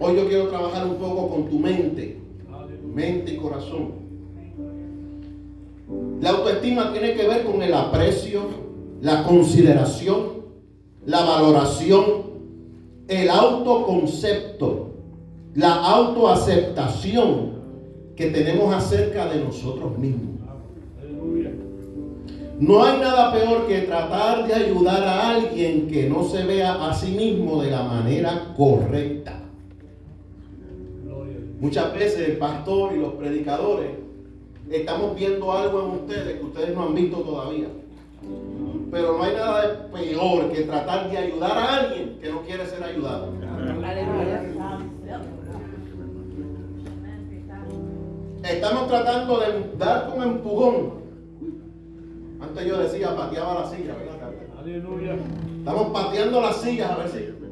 Hoy 0.00 0.16
yo 0.16 0.28
quiero 0.28 0.48
trabajar 0.48 0.86
un 0.86 0.96
poco 0.96 1.28
con 1.28 1.48
tu 1.48 1.58
mente, 1.58 2.18
mente 2.94 3.34
y 3.34 3.36
corazón. 3.36 3.92
La 6.20 6.30
autoestima 6.30 6.92
tiene 6.92 7.14
que 7.14 7.28
ver 7.28 7.44
con 7.44 7.62
el 7.62 7.72
aprecio, 7.72 8.42
la 9.00 9.22
consideración, 9.22 10.44
la 11.06 11.22
valoración, 11.24 12.04
el 13.08 13.30
autoconcepto, 13.30 14.94
la 15.54 15.74
autoaceptación 15.74 17.52
que 18.16 18.30
tenemos 18.30 18.74
acerca 18.74 19.26
de 19.26 19.44
nosotros 19.44 19.96
mismos. 19.98 20.34
No 22.58 22.84
hay 22.84 23.00
nada 23.00 23.32
peor 23.32 23.66
que 23.66 23.80
tratar 23.80 24.46
de 24.46 24.54
ayudar 24.54 25.02
a 25.02 25.30
alguien 25.30 25.88
que 25.88 26.08
no 26.08 26.24
se 26.24 26.44
vea 26.44 26.88
a 26.88 26.94
sí 26.94 27.10
mismo 27.10 27.62
de 27.62 27.70
la 27.70 27.82
manera 27.82 28.54
correcta. 28.56 29.43
Muchas 31.64 31.94
veces 31.94 32.28
el 32.28 32.36
pastor 32.36 32.92
y 32.92 32.98
los 32.98 33.14
predicadores 33.14 33.86
estamos 34.70 35.16
viendo 35.16 35.50
algo 35.50 35.80
en 35.80 35.90
ustedes 36.02 36.38
que 36.38 36.44
ustedes 36.44 36.76
no 36.76 36.82
han 36.82 36.94
visto 36.94 37.20
todavía. 37.20 37.68
Pero 38.90 39.16
no 39.16 39.24
hay 39.24 39.34
nada 39.34 39.62
de 39.62 39.74
peor 39.88 40.52
que 40.52 40.64
tratar 40.64 41.10
de 41.10 41.16
ayudar 41.16 41.52
a 41.52 41.76
alguien 41.76 42.18
que 42.20 42.28
no 42.28 42.42
quiere 42.42 42.66
ser 42.66 42.84
ayudado. 42.84 43.32
Estamos 48.42 48.88
tratando 48.88 49.40
de 49.40 49.78
dar 49.78 50.12
un 50.14 50.22
empujón. 50.22 50.92
Antes 52.42 52.66
yo 52.66 52.76
decía, 52.76 53.16
pateaba 53.16 53.60
la 53.62 53.70
silla, 53.70 53.94
¿verdad? 53.94 54.34
Aleluya. 54.60 55.16
Estamos 55.60 55.92
pateando 55.94 56.42
las 56.42 56.60
sillas 56.60 56.90
a 56.90 56.96
ver 56.98 57.08
si. 57.08 57.43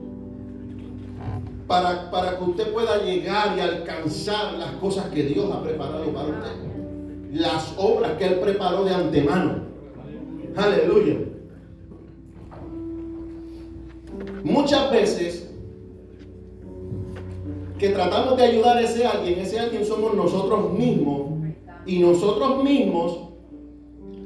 Para, 1.73 2.11
para 2.11 2.37
que 2.37 2.45
usted 2.45 2.71
pueda 2.71 3.03
llegar 3.03 3.57
y 3.57 3.61
alcanzar 3.61 4.53
las 4.59 4.73
cosas 4.73 5.07
que 5.07 5.23
Dios 5.23 5.51
ha 5.51 5.63
preparado 5.63 6.05
para 6.13 6.29
usted. 6.29 7.31
Las 7.33 7.73
obras 7.79 8.13
que 8.19 8.27
Él 8.27 8.41
preparó 8.41 8.85
de 8.85 8.95
antemano. 8.95 9.55
Aleluya. 10.55 11.17
Muchas 14.45 14.91
veces 14.91 15.51
que 17.79 17.89
tratamos 17.89 18.37
de 18.37 18.43
ayudar 18.43 18.77
a 18.77 18.83
ese 18.83 19.07
alguien, 19.07 19.39
ese 19.39 19.59
alguien 19.59 19.87
somos 19.87 20.13
nosotros 20.13 20.75
mismos. 20.75 21.31
Y 21.87 22.01
nosotros 22.01 22.63
mismos 22.63 23.19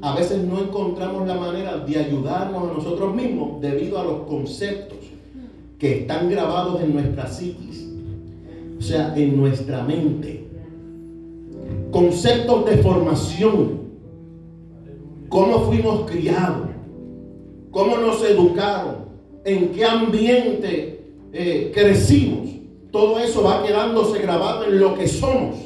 a 0.01 0.17
veces 0.17 0.43
no 0.43 0.59
encontramos 0.59 1.25
la 1.25 1.35
manera 1.35 1.77
de 1.77 1.97
ayudarnos 1.97 2.69
a 2.69 2.73
nosotros 2.73 3.15
mismos 3.15 3.61
debido 3.61 3.99
a 3.99 4.03
los 4.03 4.23
conceptos 4.23 4.96
que 5.77 5.99
están 5.99 6.29
grabados 6.29 6.81
en 6.81 6.93
nuestra 6.93 7.27
psiquis, 7.27 7.87
o 8.77 8.81
sea, 8.81 9.13
en 9.15 9.37
nuestra 9.37 9.83
mente. 9.83 10.47
Conceptos 11.91 12.65
de 12.65 12.77
formación, 12.77 13.81
cómo 15.29 15.59
fuimos 15.61 16.09
criados, 16.09 16.69
cómo 17.71 17.97
nos 17.97 18.23
educaron, 18.23 19.07
en 19.45 19.69
qué 19.69 19.85
ambiente 19.85 21.13
eh, 21.31 21.71
crecimos. 21.73 22.49
Todo 22.91 23.19
eso 23.19 23.43
va 23.43 23.63
quedándose 23.63 24.19
grabado 24.19 24.65
en 24.65 24.79
lo 24.79 24.95
que 24.95 25.07
somos. 25.07 25.57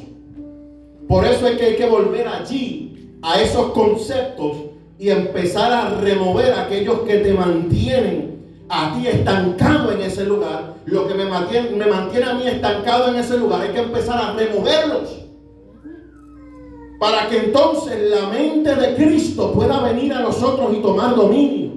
Por 1.08 1.24
eso 1.24 1.46
es 1.46 1.56
que 1.56 1.66
hay 1.66 1.76
que 1.76 1.86
volver 1.86 2.28
allí, 2.28 3.16
a 3.22 3.40
esos 3.40 3.72
conceptos, 3.72 4.56
y 4.98 5.08
empezar 5.08 5.72
a 5.72 6.00
remover 6.00 6.52
aquellos 6.52 7.00
que 7.00 7.18
te 7.18 7.32
mantienen 7.32 8.31
a 8.74 8.94
ti 8.94 9.06
estancado 9.06 9.92
en 9.92 10.00
ese 10.00 10.24
lugar. 10.24 10.76
Lo 10.86 11.06
que 11.06 11.12
me 11.12 11.26
mantiene, 11.26 11.76
me 11.76 11.86
mantiene 11.86 12.24
a 12.24 12.34
mí 12.34 12.46
estancado 12.46 13.08
en 13.08 13.16
ese 13.16 13.36
lugar, 13.36 13.60
hay 13.60 13.68
que 13.68 13.80
empezar 13.80 14.18
a 14.18 14.32
removerlos. 14.32 15.26
Para 16.98 17.28
que 17.28 17.36
entonces 17.36 18.10
la 18.10 18.28
mente 18.28 18.74
de 18.74 18.94
Cristo 18.94 19.52
pueda 19.52 19.78
venir 19.80 20.14
a 20.14 20.20
nosotros 20.20 20.74
y 20.74 20.80
tomar 20.80 21.14
dominio. 21.14 21.72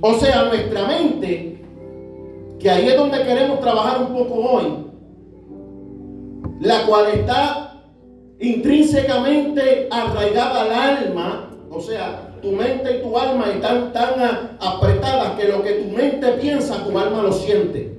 O 0.00 0.14
sea, 0.14 0.46
nuestra 0.46 0.84
mente, 0.88 1.64
que 2.58 2.68
ahí 2.68 2.88
es 2.88 2.96
donde 2.96 3.22
queremos 3.22 3.60
trabajar 3.60 4.00
un 4.00 4.12
poco 4.12 4.34
hoy, 4.34 4.64
la 6.60 6.84
cual 6.86 7.06
está 7.14 7.84
intrínsecamente 8.40 9.86
arraigada 9.88 10.62
al 10.62 10.72
alma, 10.72 11.50
o 11.70 11.80
sea, 11.80 12.31
tu 12.42 12.50
mente 12.50 12.98
y 12.98 13.02
tu 13.02 13.16
alma 13.16 13.46
están 13.50 13.92
tan 13.92 14.56
apretadas 14.60 15.38
que 15.38 15.48
lo 15.48 15.62
que 15.62 15.72
tu 15.74 15.96
mente 15.96 16.26
piensa, 16.32 16.84
tu 16.84 16.98
alma 16.98 17.22
lo 17.22 17.32
siente. 17.32 17.98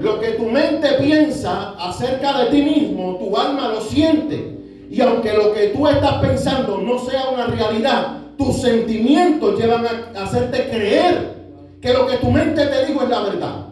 Lo 0.00 0.20
que 0.20 0.28
tu 0.32 0.44
mente 0.44 0.88
piensa 1.00 1.70
acerca 1.78 2.38
de 2.38 2.50
ti 2.50 2.62
mismo, 2.62 3.16
tu 3.16 3.36
alma 3.36 3.68
lo 3.68 3.80
siente. 3.80 4.58
Y 4.90 5.00
aunque 5.00 5.32
lo 5.32 5.52
que 5.52 5.68
tú 5.68 5.88
estás 5.88 6.20
pensando 6.20 6.78
no 6.78 6.98
sea 6.98 7.28
una 7.30 7.46
realidad, 7.46 8.18
tus 8.38 8.60
sentimientos 8.60 9.58
llevan 9.58 9.84
a 9.86 10.22
hacerte 10.22 10.68
creer 10.68 11.34
que 11.80 11.92
lo 11.92 12.06
que 12.06 12.18
tu 12.18 12.30
mente 12.30 12.64
te 12.66 12.86
dijo 12.86 13.02
es 13.02 13.08
la 13.08 13.20
verdad. 13.22 13.66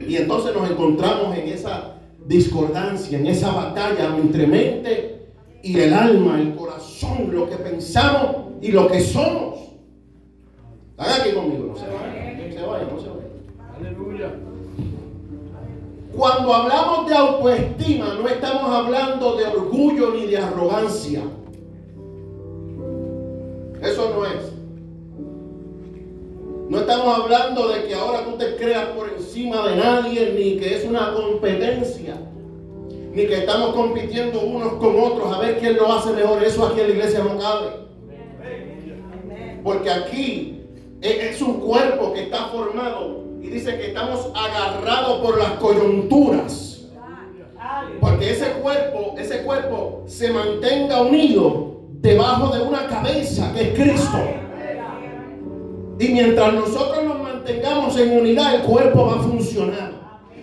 Y 0.00 0.16
entonces 0.16 0.52
nos 0.54 0.68
encontramos 0.68 1.36
en 1.36 1.48
esa 1.48 1.94
discordancia, 2.26 3.18
en 3.18 3.26
esa 3.26 3.52
batalla 3.52 4.16
entre 4.16 4.46
mente 4.46 5.26
y 5.62 5.78
el 5.78 5.92
alma, 5.92 6.40
el 6.40 6.54
corazón, 6.54 7.30
lo 7.32 7.48
que 7.48 7.56
pensamos 7.56 8.36
y 8.60 8.72
lo 8.72 8.88
que 8.88 9.00
somos. 9.00 9.60
Están 10.90 11.20
aquí 11.20 11.32
conmigo, 11.32 11.66
no 11.68 11.76
se 11.76 11.86
vayan, 11.86 12.48
no 12.48 12.54
se 12.54 12.66
vayan, 12.66 12.88
no 12.94 13.00
se 13.00 13.08
vayan. 13.08 13.22
Aleluya. 13.76 14.34
Cuando 16.16 16.54
hablamos 16.54 17.08
de 17.08 17.14
autoestima, 17.14 18.14
no 18.20 18.28
estamos 18.28 18.70
hablando 18.70 19.36
de 19.36 19.46
orgullo 19.46 20.12
ni 20.14 20.26
de 20.26 20.38
arrogancia. 20.38 21.22
Estamos 26.92 27.20
hablando 27.20 27.68
de 27.68 27.84
que 27.84 27.94
ahora 27.94 28.22
tú 28.22 28.32
te 28.32 28.54
creas 28.56 28.88
por 28.88 29.08
encima 29.08 29.66
de 29.66 29.76
nadie, 29.76 30.34
ni 30.38 30.58
que 30.58 30.76
es 30.76 30.84
una 30.84 31.14
competencia, 31.14 32.16
ni 33.14 33.26
que 33.26 33.38
estamos 33.38 33.74
compitiendo 33.74 34.40
unos 34.40 34.74
con 34.74 35.00
otros 35.00 35.34
a 35.34 35.38
ver 35.38 35.58
quién 35.58 35.76
lo 35.76 35.90
hace 35.90 36.12
mejor. 36.12 36.44
Eso 36.44 36.66
aquí 36.66 36.80
en 36.80 36.88
la 36.88 36.94
iglesia 36.94 37.24
no 37.24 37.38
cabe. 37.38 37.70
Porque 39.64 39.90
aquí 39.90 40.60
es 41.00 41.40
un 41.40 41.60
cuerpo 41.60 42.12
que 42.12 42.24
está 42.24 42.48
formado 42.48 43.22
y 43.40 43.48
dice 43.48 43.78
que 43.78 43.86
estamos 43.86 44.30
agarrados 44.34 45.20
por 45.22 45.38
las 45.38 45.52
coyunturas. 45.52 46.88
Porque 48.00 48.32
ese 48.32 48.52
cuerpo, 48.60 49.14
ese 49.18 49.42
cuerpo 49.44 50.02
se 50.06 50.30
mantenga 50.30 51.00
unido 51.00 51.78
debajo 52.02 52.54
de 52.54 52.62
una 52.62 52.86
cabeza 52.86 53.50
que 53.54 53.62
es 53.62 53.80
Cristo. 53.80 54.41
Y 55.98 56.08
mientras 56.08 56.54
nosotros 56.54 57.04
nos 57.04 57.20
mantengamos 57.20 57.96
en 57.98 58.18
unidad, 58.18 58.56
el 58.56 58.62
cuerpo 58.62 59.06
va 59.06 59.14
a 59.14 59.22
funcionar. 59.22 59.92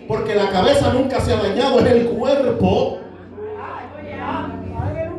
Porque 0.08 0.34
la 0.34 0.50
cabeza 0.50 0.92
nunca 0.92 1.20
se 1.20 1.32
ha 1.32 1.36
dañado, 1.36 1.80
es 1.80 1.86
el 1.86 2.06
cuerpo. 2.06 2.98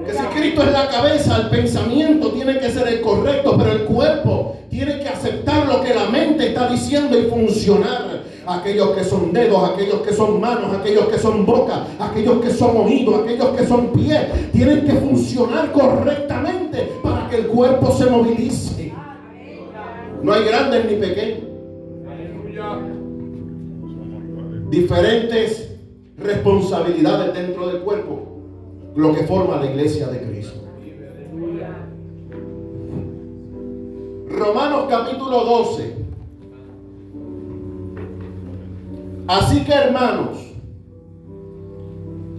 Que 0.06 0.13
si 0.13 0.23
Cristo 0.36 0.63
es 0.63 0.71
la 0.71 0.88
cabeza, 0.88 1.38
el 1.38 1.49
pensamiento 1.49 2.32
tiene 2.32 2.58
que 2.58 2.71
ser 2.71 2.88
el 2.88 3.01
correcto, 3.01 3.56
pero 3.58 3.71
el 3.71 3.84
cuerpo 3.84 4.58
tiene 4.69 4.99
que 4.99 5.08
aceptar 5.08 5.67
lo 5.67 5.82
que 5.82 5.93
la 5.93 6.06
mente 6.06 6.47
está 6.47 6.67
diciendo 6.67 7.17
y 7.17 7.23
funcionar. 7.23 8.21
Aquellos 8.47 8.89
que 8.91 9.03
son 9.03 9.32
dedos, 9.32 9.69
aquellos 9.69 10.01
que 10.01 10.13
son 10.13 10.41
manos, 10.41 10.75
aquellos 10.75 11.06
que 11.06 11.19
son 11.19 11.45
boca, 11.45 11.86
aquellos 11.99 12.41
que 12.41 12.49
son 12.49 12.75
oídos, 12.77 13.21
aquellos 13.23 13.49
que 13.49 13.67
son 13.67 13.93
pies, 13.93 14.51
tienen 14.51 14.84
que 14.84 14.93
funcionar 14.93 15.71
correctamente 15.71 16.93
para 17.03 17.29
que 17.29 17.38
el 17.38 17.47
cuerpo 17.47 17.91
se 17.91 18.08
movilice. 18.08 18.90
No 20.23 20.34
hay 20.34 20.43
grandes 20.45 20.86
ni 20.86 20.95
pequeños. 20.97 21.39
Aleluya. 22.07 22.79
Diferentes 24.69 25.75
responsabilidades 26.17 27.34
dentro 27.34 27.67
del 27.67 27.81
cuerpo, 27.81 28.19
lo 28.95 29.13
que 29.13 29.23
forma 29.23 29.57
la 29.57 29.71
iglesia 29.71 30.07
de 30.07 30.21
Cristo. 30.21 30.60
Romanos 34.29 34.86
capítulo 34.89 35.43
12. 35.43 35.95
Así 39.27 39.63
que 39.63 39.73
hermanos, 39.73 40.38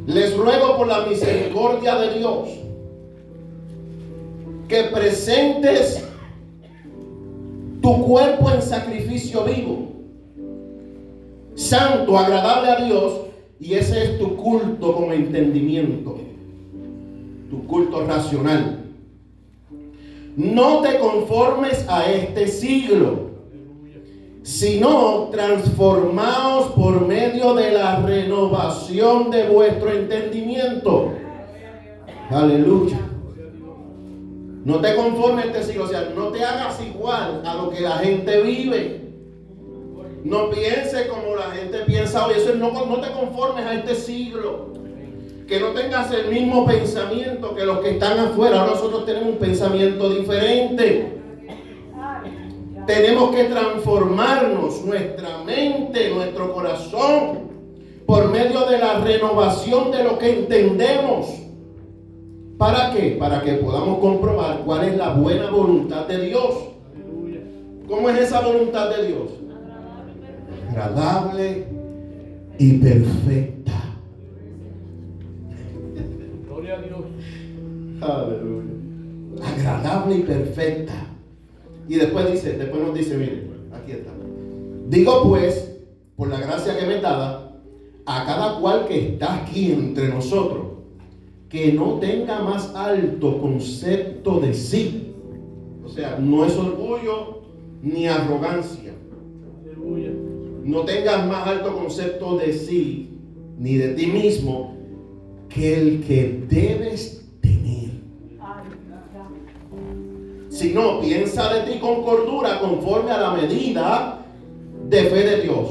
les 0.06 0.36
ruego 0.36 0.76
por 0.76 0.86
la 0.86 1.06
misericordia 1.06 1.96
de 1.96 2.18
Dios 2.18 2.48
que 4.68 4.84
presentes 4.84 6.11
tu 7.82 8.06
cuerpo 8.06 8.50
en 8.50 8.62
sacrificio 8.62 9.44
vivo, 9.44 9.88
santo, 11.54 12.16
agradable 12.16 12.70
a 12.70 12.84
Dios, 12.84 13.20
y 13.58 13.74
ese 13.74 14.04
es 14.04 14.18
tu 14.18 14.36
culto 14.36 14.94
con 14.94 15.12
entendimiento, 15.12 16.16
tu 17.50 17.66
culto 17.66 18.06
racional. 18.06 18.78
No 20.36 20.80
te 20.80 20.98
conformes 20.98 21.86
a 21.88 22.10
este 22.10 22.46
siglo, 22.46 23.32
sino 24.42 25.28
transformaos 25.30 26.72
por 26.72 27.06
medio 27.06 27.54
de 27.54 27.72
la 27.72 28.00
renovación 28.00 29.30
de 29.30 29.48
vuestro 29.48 29.92
entendimiento. 29.92 31.12
Aleluya. 32.30 33.11
No 34.64 34.80
te 34.80 34.94
conformes 34.94 35.44
a 35.44 35.48
este 35.48 35.64
siglo, 35.64 35.84
o 35.84 35.88
sea, 35.88 36.12
no 36.14 36.28
te 36.28 36.44
hagas 36.44 36.80
igual 36.80 37.42
a 37.44 37.54
lo 37.54 37.70
que 37.70 37.80
la 37.80 37.98
gente 37.98 38.40
vive. 38.42 39.00
No 40.24 40.50
pienses 40.50 41.08
como 41.08 41.34
la 41.34 41.50
gente 41.50 41.78
piensa 41.80 42.26
hoy. 42.26 42.34
Eso 42.36 42.50
es 42.50 42.56
no, 42.56 42.70
no 42.70 43.00
te 43.00 43.10
conformes 43.10 43.66
a 43.66 43.74
este 43.74 43.96
siglo. 43.96 44.72
Que 45.48 45.58
no 45.58 45.70
tengas 45.70 46.12
el 46.12 46.28
mismo 46.28 46.64
pensamiento 46.64 47.56
que 47.56 47.64
los 47.64 47.80
que 47.80 47.90
están 47.90 48.20
afuera. 48.20 48.60
Ahora 48.60 48.74
nosotros 48.74 49.04
tenemos 49.04 49.30
un 49.30 49.38
pensamiento 49.38 50.10
diferente. 50.10 51.18
Tenemos 52.86 53.34
que 53.34 53.44
transformarnos 53.44 54.84
nuestra 54.84 55.38
mente, 55.44 56.10
nuestro 56.10 56.52
corazón, 56.52 57.50
por 58.06 58.30
medio 58.30 58.60
de 58.66 58.78
la 58.78 59.00
renovación 59.00 59.90
de 59.90 60.04
lo 60.04 60.18
que 60.18 60.30
entendemos. 60.30 61.41
¿Para 62.62 62.92
qué? 62.92 63.16
Para 63.18 63.42
que 63.42 63.54
podamos 63.54 63.98
comprobar 63.98 64.60
cuál 64.64 64.84
es 64.84 64.96
la 64.96 65.14
buena 65.14 65.50
voluntad 65.50 66.06
de 66.06 66.26
Dios. 66.26 66.54
¿Cómo 67.88 68.08
es 68.08 68.20
esa 68.20 68.40
voluntad 68.40 68.88
de 68.88 69.08
Dios? 69.08 69.30
Agradable 70.70 71.66
y 72.60 72.74
perfecta. 72.74 73.72
Gloria 76.46 76.74
a 76.76 76.82
Dios. 76.82 77.00
Aleluya. 78.00 78.70
Agradable 79.44 80.14
y 80.14 80.22
perfecta. 80.22 81.06
Y 81.88 81.96
después 81.96 82.30
dice, 82.30 82.52
después 82.58 82.80
nos 82.80 82.94
dice, 82.94 83.16
mire, 83.16 83.50
aquí 83.72 83.90
está. 83.90 84.12
Digo 84.86 85.24
pues, 85.28 85.80
por 86.14 86.28
la 86.28 86.38
gracia 86.38 86.78
que 86.78 86.86
me 86.86 87.00
dada, 87.00 87.56
a 88.06 88.24
cada 88.24 88.60
cual 88.60 88.86
que 88.86 89.14
está 89.14 89.42
aquí 89.42 89.72
entre 89.72 90.10
nosotros, 90.10 90.71
que 91.52 91.70
no 91.70 91.98
tenga 91.98 92.40
más 92.40 92.74
alto 92.74 93.38
concepto 93.38 94.40
de 94.40 94.54
sí. 94.54 95.12
O 95.84 95.88
sea, 95.90 96.18
no 96.18 96.46
es 96.46 96.56
orgullo 96.56 97.42
ni 97.82 98.08
arrogancia. 98.08 98.94
No 100.64 100.80
tengas 100.86 101.26
más 101.26 101.46
alto 101.46 101.76
concepto 101.76 102.38
de 102.38 102.54
sí 102.54 103.18
ni 103.58 103.74
de 103.74 103.88
ti 103.88 104.06
mismo 104.06 104.74
que 105.50 105.78
el 105.78 106.04
que 106.04 106.42
debes 106.48 107.28
tener. 107.42 107.90
Si 110.48 110.72
no, 110.72 111.00
piensa 111.02 111.52
de 111.52 111.70
ti 111.70 111.78
con 111.80 112.02
cordura 112.02 112.60
conforme 112.60 113.10
a 113.10 113.20
la 113.20 113.30
medida 113.32 114.24
de 114.88 115.02
fe 115.02 115.22
de 115.22 115.42
Dios. 115.42 115.68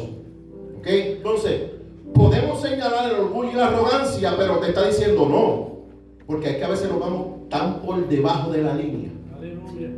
¿Ok? 0.78 0.88
Entonces, 0.88 1.72
podemos 2.14 2.62
señalar 2.62 3.10
el 3.10 3.22
orgullo 3.22 3.50
y 3.50 3.56
la 3.56 3.70
arrogancia, 3.70 4.36
pero 4.38 4.60
te 4.60 4.68
está 4.68 4.88
diciendo 4.88 5.28
no. 5.28 5.71
Porque 6.32 6.52
es 6.52 6.56
que 6.56 6.64
a 6.64 6.70
veces 6.70 6.90
nos 6.90 7.02
vamos 7.02 7.50
tan 7.50 7.82
por 7.82 8.08
debajo 8.08 8.54
de 8.54 8.64
la 8.64 8.74
línea 8.74 9.10
Aleluya. 9.38 9.90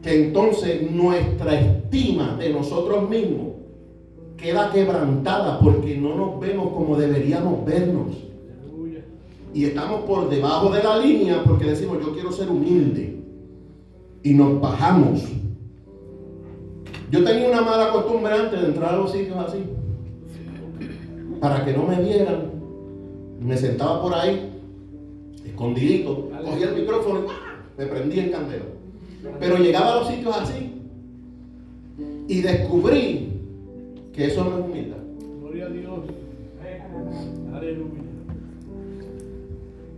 que 0.00 0.26
entonces 0.26 0.92
nuestra 0.92 1.60
estima 1.60 2.36
de 2.38 2.52
nosotros 2.52 3.10
mismos 3.10 3.54
queda 4.36 4.70
quebrantada 4.70 5.58
porque 5.58 5.96
no 5.96 6.14
nos 6.14 6.38
vemos 6.38 6.72
como 6.72 6.96
deberíamos 6.96 7.64
vernos. 7.64 8.14
Aleluya. 8.62 9.00
Y 9.52 9.64
estamos 9.64 10.02
por 10.02 10.30
debajo 10.30 10.70
de 10.70 10.84
la 10.84 10.98
línea 10.98 11.42
porque 11.42 11.64
decimos 11.64 11.98
yo 12.00 12.12
quiero 12.12 12.30
ser 12.30 12.48
humilde. 12.48 13.20
Y 14.22 14.34
nos 14.34 14.60
bajamos. 14.60 15.32
Yo 17.10 17.24
tenía 17.24 17.48
una 17.48 17.62
mala 17.62 17.90
costumbre 17.90 18.32
antes 18.34 18.60
de 18.60 18.68
entrar 18.68 18.94
a 18.94 18.98
los 18.98 19.10
sitios 19.10 19.36
así. 19.36 19.64
Para 21.40 21.64
que 21.64 21.72
no 21.72 21.82
me 21.82 22.00
vieran. 22.00 22.57
Me 23.40 23.56
sentaba 23.56 24.02
por 24.02 24.14
ahí, 24.14 24.50
escondidito, 25.44 26.28
cogía 26.44 26.70
el 26.70 26.80
micrófono 26.80 27.20
y 27.20 27.80
me 27.80 27.86
prendía 27.86 28.24
en 28.24 28.32
candela. 28.32 28.64
Pero 29.38 29.56
llegaba 29.58 29.92
a 29.92 29.96
los 30.00 30.08
sitios 30.08 30.36
así 30.36 30.72
y 32.28 32.42
descubrí 32.42 33.32
que 34.12 34.26
eso 34.26 34.44
no 34.44 34.58
es 34.58 34.64
humildad. 34.64 34.96
Gloria 35.40 35.66
a 35.66 35.68
Dios. 35.70 35.98
Aleluya. 37.54 38.02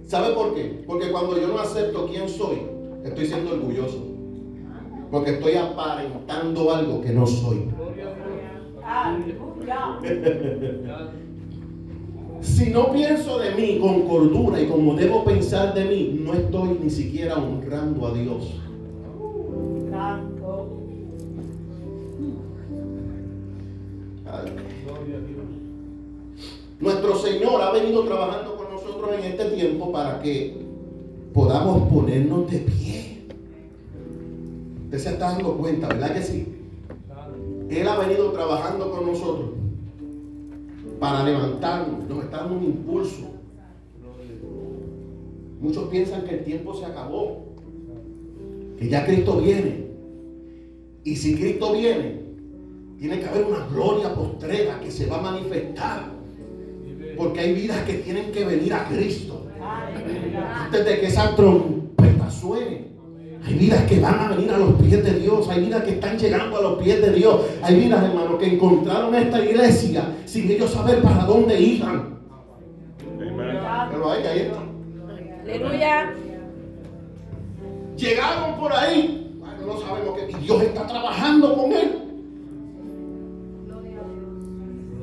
¿Sabe 0.06 0.34
por 0.34 0.54
qué? 0.54 0.82
Porque 0.86 1.10
cuando 1.10 1.40
yo 1.40 1.48
no 1.48 1.58
acepto 1.58 2.06
quién 2.06 2.28
soy, 2.28 2.58
estoy 3.04 3.26
siendo 3.26 3.52
orgulloso. 3.52 4.06
Porque 5.10 5.32
estoy 5.32 5.54
aparentando 5.54 6.72
algo 6.72 7.00
que 7.00 7.10
no 7.10 7.26
soy. 7.26 7.68
Gloria 7.76 8.14
a 8.84 9.18
Dios. 9.18 9.36
Si 12.40 12.70
no 12.70 12.90
pienso 12.90 13.38
de 13.38 13.50
mí 13.52 13.78
con 13.78 14.02
cordura 14.02 14.60
y 14.60 14.66
como 14.66 14.94
debo 14.94 15.24
pensar 15.24 15.74
de 15.74 15.84
mí, 15.84 16.20
no 16.24 16.32
estoy 16.32 16.78
ni 16.82 16.88
siquiera 16.88 17.36
honrando 17.36 18.06
a 18.06 18.14
Dios. 18.14 18.54
Gloria 24.24 25.16
a 25.16 25.20
Dios. 25.20 25.44
Nuestro 26.80 27.16
Señor 27.16 27.60
ha 27.60 27.72
venido 27.72 28.04
trabajando 28.04 28.56
con 28.56 28.70
nosotros 28.70 29.10
en 29.18 29.24
este 29.24 29.44
tiempo 29.50 29.92
para 29.92 30.20
que 30.20 30.56
podamos 31.34 31.92
ponernos 31.92 32.50
de 32.50 32.58
pie. 32.58 33.26
Usted 34.84 34.98
se 34.98 35.10
está 35.10 35.32
dando 35.32 35.58
cuenta, 35.58 35.88
¿verdad 35.88 36.14
que 36.14 36.22
sí? 36.22 36.56
Él 37.68 37.86
ha 37.86 37.98
venido 37.98 38.32
trabajando 38.32 38.90
con 38.90 39.06
nosotros 39.06 39.59
para 41.00 41.24
levantarnos, 41.24 42.06
nos 42.06 42.24
está 42.24 42.36
dando 42.36 42.58
un 42.58 42.64
impulso. 42.64 43.30
Muchos 45.60 45.88
piensan 45.88 46.22
que 46.22 46.34
el 46.36 46.44
tiempo 46.44 46.74
se 46.74 46.84
acabó, 46.84 47.46
que 48.78 48.88
ya 48.88 49.06
Cristo 49.06 49.40
viene. 49.40 49.86
Y 51.02 51.16
si 51.16 51.34
Cristo 51.36 51.72
viene, 51.72 52.20
tiene 52.98 53.18
que 53.18 53.26
haber 53.26 53.46
una 53.46 53.66
gloria 53.66 54.14
postrera 54.14 54.78
que 54.80 54.90
se 54.90 55.06
va 55.06 55.18
a 55.18 55.22
manifestar. 55.22 56.12
Porque 57.16 57.40
hay 57.40 57.54
vidas 57.54 57.82
que 57.84 57.94
tienen 57.94 58.30
que 58.30 58.44
venir 58.44 58.74
a 58.74 58.86
Cristo. 58.86 59.46
Antes 59.58 60.84
de 60.84 61.00
que 61.00 61.06
esa 61.06 61.34
trompeta 61.34 62.30
suene. 62.30 62.89
Hay 63.46 63.54
vidas 63.54 63.84
que 63.84 64.00
van 64.00 64.18
a 64.18 64.28
venir 64.28 64.50
a 64.50 64.58
los 64.58 64.74
pies 64.74 65.02
de 65.02 65.18
Dios. 65.18 65.48
Hay 65.48 65.60
vidas 65.64 65.82
que 65.82 65.90
están 65.92 66.18
llegando 66.18 66.58
a 66.58 66.62
los 66.62 66.82
pies 66.82 67.00
de 67.00 67.12
Dios. 67.12 67.40
Hay 67.62 67.76
vidas, 67.76 68.04
hermanos, 68.04 68.38
que 68.38 68.54
encontraron 68.54 69.14
esta 69.14 69.44
iglesia 69.44 70.16
sin 70.26 70.50
ellos 70.50 70.70
saber 70.70 71.00
para 71.02 71.24
dónde 71.24 71.60
iban. 71.60 72.20
Pero 73.90 74.10
ahí, 74.10 74.24
ahí 74.24 74.38
está. 74.40 74.62
Aleluya. 75.42 76.14
Llegaron 77.96 78.58
por 78.58 78.72
ahí. 78.72 79.36
Bueno, 79.38 79.66
no 79.66 79.80
sabemos 79.80 80.18
que 80.18 80.30
y 80.30 80.44
Dios 80.44 80.62
está 80.62 80.86
trabajando 80.86 81.54
con 81.54 81.72
él. 81.72 81.96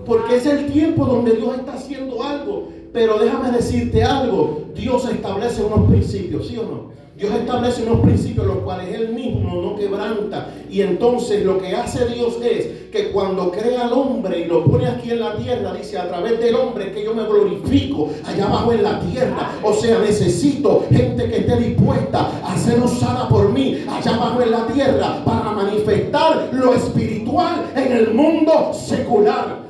Porque 0.05 0.37
es 0.37 0.45
el 0.45 0.71
tiempo 0.71 1.05
donde 1.05 1.33
Dios 1.33 1.57
está 1.57 1.73
haciendo 1.73 2.23
algo. 2.23 2.69
Pero 2.93 3.19
déjame 3.19 3.51
decirte 3.51 4.03
algo. 4.03 4.67
Dios 4.73 5.09
establece 5.09 5.63
unos 5.63 5.89
principios, 5.89 6.47
¿sí 6.47 6.57
o 6.57 6.63
no? 6.63 6.97
Dios 7.17 7.33
establece 7.33 7.81
unos 7.81 8.01
principios 8.01 8.45
los 8.45 8.57
cuales 8.57 8.93
Él 8.93 9.09
mismo 9.09 9.59
no 9.59 9.75
quebranta. 9.75 10.49
Y 10.69 10.81
entonces 10.81 11.43
lo 11.43 11.57
que 11.57 11.75
hace 11.75 12.05
Dios 12.05 12.37
es 12.43 12.91
que 12.91 13.09
cuando 13.11 13.49
crea 13.49 13.87
al 13.87 13.93
hombre 13.93 14.41
y 14.41 14.45
lo 14.45 14.63
pone 14.63 14.85
aquí 14.85 15.09
en 15.09 15.21
la 15.21 15.35
tierra, 15.35 15.73
dice 15.73 15.97
a 15.97 16.07
través 16.07 16.39
del 16.39 16.53
hombre 16.53 16.91
que 16.91 17.03
yo 17.03 17.15
me 17.15 17.23
glorifico 17.23 18.09
allá 18.23 18.45
abajo 18.45 18.71
en 18.71 18.83
la 18.83 18.99
tierra. 18.99 19.51
O 19.63 19.73
sea, 19.73 19.97
necesito 19.97 20.85
gente 20.91 21.27
que 21.27 21.37
esté 21.37 21.55
dispuesta 21.55 22.29
a 22.45 22.55
ser 22.55 22.79
usada 22.79 23.27
por 23.27 23.51
mí 23.51 23.83
allá 23.89 24.13
abajo 24.13 24.43
en 24.43 24.51
la 24.51 24.67
tierra 24.67 25.23
para 25.25 25.53
manifestar 25.53 26.49
lo 26.51 26.75
espiritual 26.75 27.65
en 27.75 27.93
el 27.93 28.13
mundo 28.13 28.71
secular. 28.75 29.66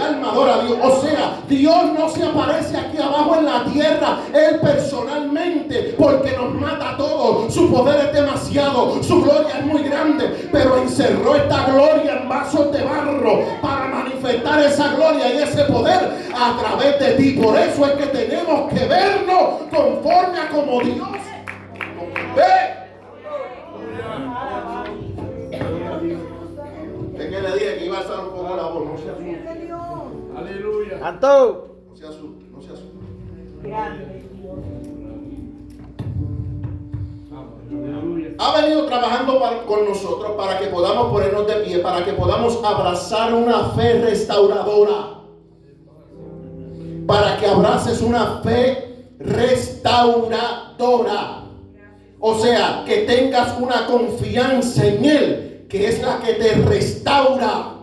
Alma 0.00 0.30
adora 0.30 0.54
a 0.54 0.64
Dios. 0.64 0.78
O 0.82 1.00
sea, 1.00 1.40
Dios 1.48 1.92
no 1.98 2.08
se 2.08 2.24
aparece 2.24 2.76
aquí 2.76 2.98
abajo 2.98 3.36
en 3.36 3.44
la 3.44 3.64
tierra, 3.64 4.18
Él 4.32 4.60
personalmente, 4.60 5.94
porque 5.98 6.32
nos 6.36 6.54
mata 6.54 6.90
a 6.90 6.96
todos. 6.96 7.52
Su 7.52 7.70
poder 7.70 8.06
es 8.06 8.12
demasiado, 8.12 9.02
su 9.02 9.22
gloria 9.22 9.58
es 9.58 9.66
muy 9.66 9.82
grande, 9.82 10.48
pero 10.52 10.78
encerró 10.78 11.34
esta 11.34 11.64
gloria 11.66 12.20
en 12.22 12.28
vasos 12.28 12.72
de 12.72 12.82
barro 12.84 13.44
para 13.60 13.86
manifestar 13.86 14.62
esa 14.62 14.94
gloria 14.94 15.34
y 15.34 15.38
ese 15.38 15.64
poder 15.64 16.18
a 16.34 16.56
través 16.58 16.98
de 16.98 17.12
ti. 17.14 17.32
Por 17.32 17.56
eso 17.56 17.86
es 17.86 17.92
que 17.92 18.06
tenemos 18.06 18.72
que 18.72 18.86
vernos 18.86 19.62
conforme 19.70 20.38
a 20.38 20.48
como 20.50 20.80
Dios 20.80 21.08
ve. 22.36 22.78
Es 27.18 27.26
que 27.26 27.40
le 27.40 27.52
dije 27.52 27.78
que 27.78 27.86
iba 27.86 27.98
a 27.98 28.00
estar 28.00 28.20
un 28.20 28.30
poco 28.30 28.56
la 28.56 28.62
voz, 28.64 28.84
no 28.86 28.98
Santo. 30.98 31.76
No 31.88 31.96
se 31.96 32.06
asuste, 32.06 32.44
no 32.52 32.60
se 32.62 32.72
asuste. 32.72 32.98
Ha 38.38 38.60
venido 38.60 38.86
trabajando 38.86 39.40
para- 39.40 39.62
con 39.64 39.84
nosotros 39.84 40.32
para 40.36 40.58
que 40.58 40.66
podamos 40.68 41.10
ponernos 41.12 41.46
de 41.46 41.54
pie, 41.56 41.78
para 41.80 42.04
que 42.04 42.12
podamos 42.12 42.58
abrazar 42.64 43.34
una 43.34 43.70
fe 43.70 44.00
restauradora. 44.00 45.18
Para 47.06 47.36
que 47.36 47.46
abraces 47.46 48.00
una 48.00 48.40
fe 48.42 49.06
restauradora. 49.18 51.42
O 52.20 52.34
sea, 52.34 52.84
que 52.86 52.98
tengas 52.98 53.58
una 53.60 53.86
confianza 53.86 54.86
en 54.86 55.04
Él, 55.04 55.66
que 55.68 55.88
es 55.88 56.00
la 56.02 56.18
que 56.20 56.34
te 56.34 56.54
restaura. 56.54 57.74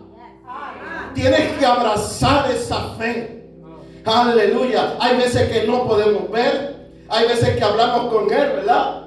Tienes 1.16 1.54
que 1.58 1.66
abrazar 1.66 2.52
esa 2.52 2.90
fe. 2.98 3.50
Aleluya. 4.06 4.96
Hay 5.00 5.18
veces 5.18 5.50
que 5.50 5.66
no 5.66 5.88
podemos 5.88 6.30
ver. 6.30 6.76
Hay 7.10 7.28
veces 7.28 7.56
que 7.56 7.64
hablamos 7.64 8.14
con 8.14 8.32
Él, 8.32 8.52
¿verdad? 8.58 9.02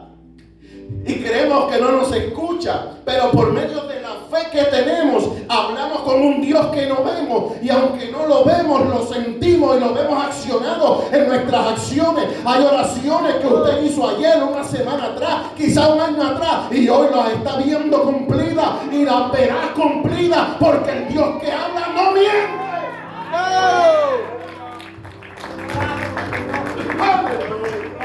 Y 1.07 1.15
creemos 1.23 1.71
que 1.71 1.81
no 1.81 1.93
nos 1.93 2.13
escucha. 2.13 2.87
Pero 3.05 3.31
por 3.31 3.53
medio 3.53 3.83
de 3.83 4.01
la 4.01 4.15
fe 4.31 4.51
que 4.51 4.65
tenemos, 4.65 5.25
hablamos 5.49 6.01
con 6.01 6.21
un 6.21 6.41
Dios 6.41 6.67
que 6.69 6.87
no 6.87 7.05
vemos. 7.05 7.53
Y 7.63 7.71
aunque 7.71 8.11
no 8.11 8.27
lo 8.27 8.45
vemos, 8.45 8.87
lo 8.87 9.07
sentimos 9.07 9.77
y 9.77 9.81
lo 9.81 9.95
vemos 9.95 10.25
accionado 10.25 11.05
en 11.13 11.29
nuestras 11.29 11.67
acciones. 11.69 12.25
Hay 12.45 12.65
oraciones 12.65 13.35
que 13.37 13.47
usted 13.47 13.83
hizo 13.83 14.09
ayer, 14.09 14.43
una 14.43 14.65
semana 14.65 15.05
atrás, 15.07 15.43
quizá 15.57 15.89
un 15.89 16.01
año 16.01 16.23
atrás. 16.23 16.73
Y 16.73 16.89
hoy 16.89 17.09
las 17.15 17.33
está 17.33 17.57
viendo 17.57 18.03
cumplidas 18.03 18.69
y 18.93 19.05
las 19.05 19.33
verás 19.33 19.71
cumplidas. 19.75 20.49
Porque 20.59 20.91
el 20.91 21.09
Dios 21.09 21.41
que 21.41 21.51
habla 21.51 21.88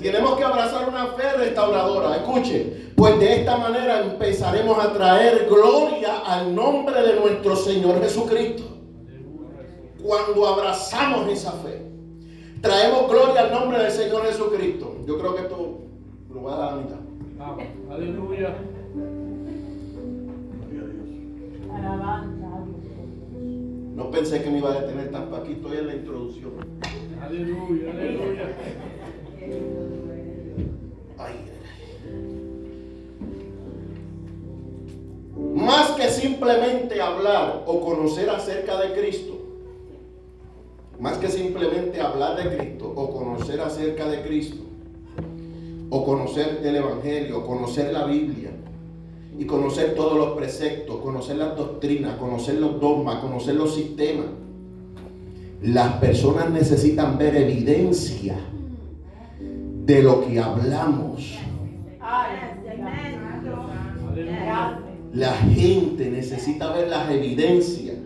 Tenemos 0.00 0.36
que 0.36 0.44
abrazar 0.44 0.88
una 0.88 1.06
fe 1.08 1.32
restauradora. 1.36 2.16
Escuche, 2.16 2.92
pues 2.96 3.18
de 3.20 3.40
esta 3.40 3.56
manera 3.56 4.00
empezaremos 4.00 4.82
a 4.82 4.92
traer 4.92 5.46
gloria 5.48 6.20
al 6.26 6.54
nombre 6.54 7.02
de 7.02 7.20
nuestro 7.20 7.56
Señor 7.56 8.00
Jesucristo. 8.00 8.64
Cuando 10.02 10.46
abrazamos 10.46 11.28
esa 11.28 11.52
fe, 11.52 11.86
traemos 12.62 13.10
gloria 13.10 13.42
al 13.42 13.50
nombre 13.50 13.78
del 13.78 13.90
Señor 13.92 14.24
Jesucristo. 14.24 14.96
Yo 15.06 15.18
creo 15.18 15.34
que 15.34 15.42
esto 15.42 15.78
lo 16.32 16.42
va 16.42 16.54
a 16.54 16.58
dar 16.58 16.72
a 16.72 16.76
la 16.76 16.82
mitad. 16.82 16.96
No 23.94 24.10
pensé 24.10 24.42
que 24.42 24.50
me 24.50 24.58
iba 24.58 24.72
a 24.72 24.80
detener 24.80 25.10
tanto. 25.10 25.36
Aquí 25.36 25.52
estoy 25.52 25.78
en 25.78 25.86
la 25.86 25.94
introducción. 25.94 26.52
Aleluya. 27.22 27.90
Aleluya. 27.90 28.42
Ay. 31.18 31.34
Más 35.54 35.90
que 35.92 36.08
simplemente 36.08 37.00
hablar 37.00 37.64
o 37.66 37.80
conocer 37.80 38.30
acerca 38.30 38.80
de 38.80 38.92
Cristo, 38.98 39.38
más 40.98 41.18
que 41.18 41.28
simplemente 41.28 42.00
hablar 42.00 42.36
de 42.36 42.56
Cristo 42.56 42.92
o 42.94 43.10
conocer 43.12 43.60
acerca 43.60 44.08
de 44.08 44.22
Cristo, 44.22 44.64
o 45.90 46.04
conocer 46.04 46.60
el 46.64 46.76
Evangelio, 46.76 47.44
conocer 47.44 47.92
la 47.92 48.04
Biblia 48.04 48.50
y 49.38 49.44
conocer 49.44 49.94
todos 49.94 50.16
los 50.16 50.36
preceptos, 50.36 50.96
conocer 50.98 51.36
las 51.36 51.56
doctrinas, 51.56 52.16
conocer 52.16 52.56
los 52.56 52.80
dogmas, 52.80 53.16
conocer 53.16 53.54
los 53.54 53.74
sistemas. 53.74 54.26
Las 55.62 55.94
personas 55.94 56.50
necesitan 56.50 57.18
ver 57.18 57.36
evidencia 57.36 58.36
de 59.84 60.02
lo 60.02 60.26
que 60.26 60.38
hablamos. 60.38 61.38
La 65.12 65.32
gente 65.32 66.10
necesita 66.10 66.72
ver 66.72 66.88
las 66.88 67.10
evidencias 67.10 67.96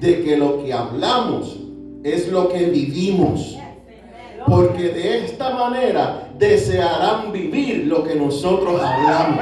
de 0.00 0.22
que 0.22 0.36
lo 0.36 0.62
que 0.62 0.72
hablamos 0.72 1.58
es 2.02 2.30
lo 2.30 2.48
que 2.48 2.66
vivimos. 2.66 3.56
Porque 4.46 4.88
de 4.88 5.24
esta 5.24 5.50
manera 5.50 6.30
desearán 6.38 7.30
vivir 7.30 7.86
lo 7.86 8.02
que 8.02 8.14
nosotros 8.14 8.80
hablamos. 8.80 9.40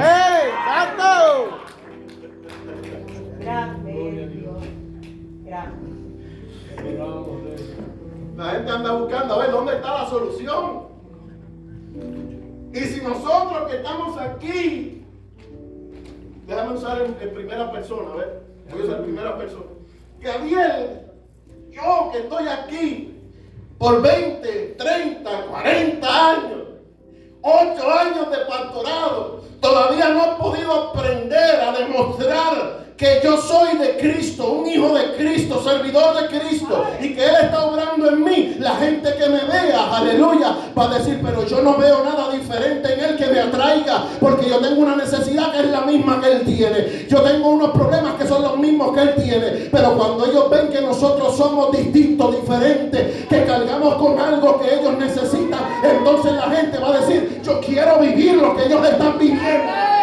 La 8.37 8.51
gente 8.51 8.71
anda 8.71 8.93
buscando 8.93 9.33
a 9.33 9.37
ver 9.39 9.51
dónde 9.51 9.75
está 9.75 10.03
la 10.03 10.09
solución. 10.09 10.87
Y 12.73 12.79
si 12.79 13.01
nosotros 13.01 13.69
que 13.69 13.77
estamos 13.77 14.17
aquí, 14.17 15.03
déjame 16.47 16.73
usar 16.75 17.01
en, 17.01 17.33
primera 17.33 17.71
persona, 17.71 18.13
a 18.13 18.15
ver, 18.15 18.43
voy 18.71 18.81
a 18.81 18.83
usar 18.85 18.97
en 18.99 19.03
primera 19.03 19.37
persona. 19.37 19.65
Gabriel, 20.21 21.01
yo 21.71 22.09
que 22.11 22.19
estoy 22.19 22.47
aquí 22.47 23.19
por 23.77 24.01
20, 24.01 24.75
30, 24.77 25.45
40 25.47 26.29
años, 26.31 26.61
8 27.41 27.91
años 27.91 28.31
de 28.31 28.37
pastorado, 28.45 29.41
todavía 29.59 30.09
no 30.09 30.25
he 30.25 30.35
podido 30.37 30.73
aprender 30.89 31.61
a 31.61 31.71
demostrar 31.73 32.78
que 32.99 33.21
yo 33.23 33.41
soy 33.41 33.77
de 33.77 33.95
Cristo, 33.95 34.51
un 34.51 34.67
hijo 34.67 34.93
de 34.93 35.13
Cristo, 35.15 35.63
servidor 35.63 36.21
de 36.21 36.37
Cristo, 36.37 36.83
y 36.99 37.13
que 37.13 37.23
Él 37.23 37.35
está 37.43 37.63
obrando 37.63 38.09
en 38.09 38.21
mí. 38.25 38.55
La 38.59 38.75
gente 38.75 39.15
que 39.15 39.29
me 39.29 39.45
vea, 39.45 39.95
aleluya, 39.95 40.53
va 40.77 40.91
a 40.91 40.99
decir, 40.99 41.17
pero 41.23 41.45
yo 41.45 41.61
no 41.61 41.77
veo 41.77 42.03
nada 42.03 42.29
diferente 42.29 42.93
en 42.93 42.99
Él 42.99 43.15
que 43.15 43.27
me 43.27 43.39
atraiga, 43.39 44.03
porque 44.19 44.49
yo 44.49 44.57
tengo 44.59 44.81
una 44.81 44.97
necesidad 44.97 45.49
que 45.53 45.59
es 45.59 45.67
la 45.67 45.81
misma 45.81 46.19
que 46.19 46.29
Él 46.29 46.41
tiene. 46.43 47.07
Yo 47.09 47.21
tengo 47.21 47.51
unos 47.51 47.71
problemas 47.71 48.15
que 48.15 48.27
son 48.27 48.43
los 48.43 48.57
mismos 48.57 48.93
que 48.93 49.01
Él 49.01 49.15
tiene, 49.15 49.47
pero 49.71 49.95
cuando 49.95 50.25
ellos 50.25 50.49
ven 50.49 50.67
que 50.67 50.81
nosotros 50.81 51.37
somos 51.37 51.71
distintos, 51.71 52.35
diferentes, 52.35 53.27
que 53.27 53.45
cargamos 53.45 53.95
con 53.95 54.19
algo 54.19 54.59
que 54.59 54.75
ellos 54.75 54.97
necesitan, 54.97 55.61
entonces 55.81 56.33
la 56.33 56.49
gente 56.49 56.77
va 56.77 56.89
a 56.89 56.99
decir, 56.99 57.41
yo 57.45 57.61
quiero 57.61 57.97
vivir 57.99 58.33
lo 58.35 58.57
que 58.57 58.65
ellos 58.65 58.85
están 58.85 59.17
viviendo. 59.17 59.98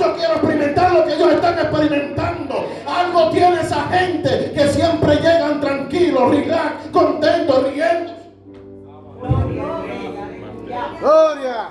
Yo 0.00 0.16
quiero 0.16 0.32
experimentar 0.34 0.92
lo 0.92 1.04
que 1.04 1.14
ellos 1.14 1.32
están 1.32 1.58
experimentando. 1.58 2.66
Algo 2.86 3.30
tiene 3.30 3.60
esa 3.60 3.82
gente 3.88 4.52
que 4.54 4.68
siempre 4.68 5.16
llegan 5.16 5.60
tranquilos, 5.60 6.30
relax, 6.30 6.88
contentos, 6.92 7.72
riendo. 7.72 8.12
¡Gloria! 11.00 11.68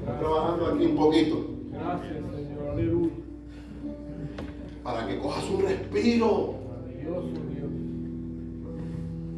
Estoy 0.00 0.18
trabajando 0.18 0.66
aquí 0.66 0.86
un 0.86 0.96
poquito 0.96 1.46
Gracias, 1.72 2.12
Señor. 2.34 2.68
Aleluya. 2.72 3.10
para 4.82 5.06
que 5.06 5.18
cojas 5.18 5.44
un 5.50 5.62
respiro, 5.62 6.54
Maravilloso 6.68 7.28
Dios. 7.54 7.70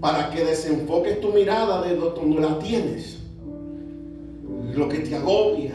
para 0.01 0.31
que 0.31 0.45
desenfoques 0.45 1.21
tu 1.21 1.33
mirada 1.33 1.83
de 1.83 1.97
donde 1.97 2.41
la 2.41 2.59
tienes, 2.59 3.22
lo 4.77 4.89
que 4.89 4.99
te 4.99 5.17
agobia. 5.17 5.75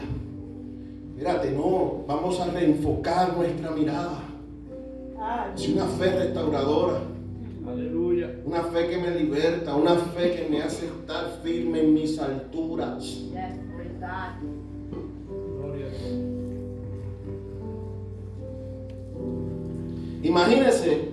Mírate, 1.16 1.50
no, 1.50 2.04
vamos 2.06 2.40
a 2.40 2.50
reenfocar 2.50 3.36
nuestra 3.36 3.70
mirada. 3.72 4.22
Es 5.54 5.68
una 5.68 5.84
fe 5.86 6.10
restauradora. 6.10 7.00
Aleluya. 7.66 8.30
Una 8.44 8.62
fe 8.62 8.88
que 8.88 8.98
me 8.98 9.10
liberta, 9.10 9.74
una 9.74 9.96
fe 9.96 10.32
que 10.32 10.48
me 10.48 10.62
hace 10.62 10.86
estar 10.86 11.40
firme 11.42 11.80
en 11.80 11.94
mis 11.94 12.18
alturas. 12.18 13.18
Gloria 15.60 15.86
a 15.86 15.88
Dios. 15.90 16.28
Imagínense, 20.22 21.10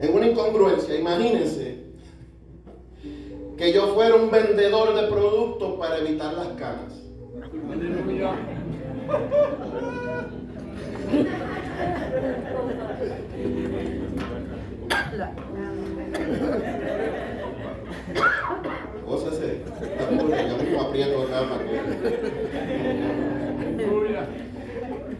en 0.00 0.14
una 0.14 0.26
incongruencia, 0.28 0.98
imagínense 0.98 1.63
que 3.56 3.72
yo 3.72 3.94
fuera 3.94 4.16
un 4.16 4.30
vendedor 4.30 4.94
de 4.94 5.08
productos 5.08 5.78
para 5.78 5.98
evitar 5.98 6.34
las 6.34 6.48
canas. 6.48 7.00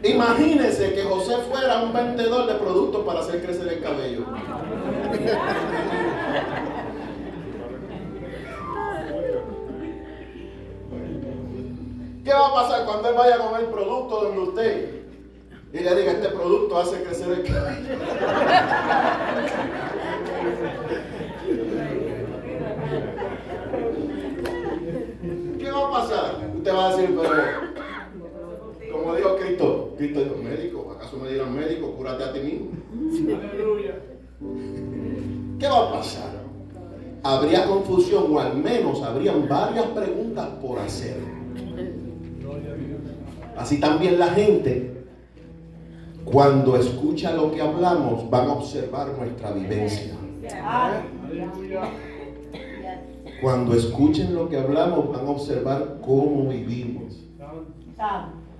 Imagínense 0.03 0.93
que 0.93 1.03
José 1.03 1.37
fuera 1.49 1.83
un 1.83 1.93
vendedor 1.93 2.47
de 2.47 2.55
productos 2.55 3.05
para 3.05 3.21
hacer 3.21 3.41
crecer 3.41 3.67
el 3.67 3.81
cabello. 3.81 4.25
¿Qué 12.25 12.33
va 12.33 12.47
a 12.47 12.53
pasar 12.55 12.85
cuando 12.87 13.09
él 13.09 13.15
vaya 13.15 13.35
a 13.35 13.37
comer 13.37 13.69
producto 13.69 14.23
donde 14.23 14.39
usted 14.39 14.89
y 15.71 15.77
le 15.77 15.95
diga 15.95 16.13
este 16.13 16.29
producto 16.29 16.79
hace 16.79 17.03
crecer 17.03 17.29
el 17.29 17.43
cabello? 17.43 17.99
¿Qué 25.59 25.69
va 25.71 25.87
a 25.87 25.91
pasar? 25.91 26.49
Usted 26.57 26.73
va 26.73 26.87
a 26.87 26.95
decir, 26.95 27.15
pero 27.21 28.91
como 28.91 29.15
dijo 29.15 29.35
Cristo, 29.35 29.93
Cristo 29.95 30.23
dijo, 30.23 30.35
médico, 30.37 30.95
¿acaso 30.97 31.17
me 31.17 31.29
dirán 31.29 31.55
médico? 31.55 31.91
Cúrate 31.91 32.23
a 32.23 32.33
ti 32.33 32.39
mismo. 32.39 32.71
¿Qué 35.59 35.67
va 35.67 35.89
a 35.89 35.93
pasar? 35.93 36.31
Habría 37.21 37.67
confusión 37.67 38.35
o 38.35 38.39
al 38.39 38.55
menos 38.55 39.03
habrían 39.03 39.47
varias 39.47 39.85
preguntas 39.89 40.47
por 40.59 40.79
hacer. 40.79 41.34
Así 43.57 43.79
también 43.79 44.19
la 44.19 44.27
gente, 44.27 45.05
cuando 46.25 46.75
escucha 46.75 47.33
lo 47.33 47.51
que 47.51 47.61
hablamos, 47.61 48.29
van 48.29 48.47
a 48.47 48.53
observar 48.53 49.17
nuestra 49.17 49.51
vivencia. 49.51 50.13
Cuando 53.41 53.73
escuchen 53.73 54.33
lo 54.33 54.49
que 54.49 54.57
hablamos, 54.57 55.11
van 55.11 55.25
a 55.25 55.29
observar 55.29 55.97
cómo 56.01 56.49
vivimos. 56.49 57.23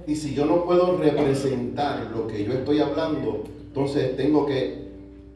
Y 0.08 0.16
si 0.16 0.34
yo 0.34 0.46
no 0.46 0.64
puedo 0.66 0.98
representar 0.98 2.12
lo 2.16 2.28
que 2.28 2.44
yo 2.44 2.54
estoy 2.54 2.80
hablando, 2.80 3.44
entonces 3.68 4.16
tengo 4.16 4.46
que 4.46 4.86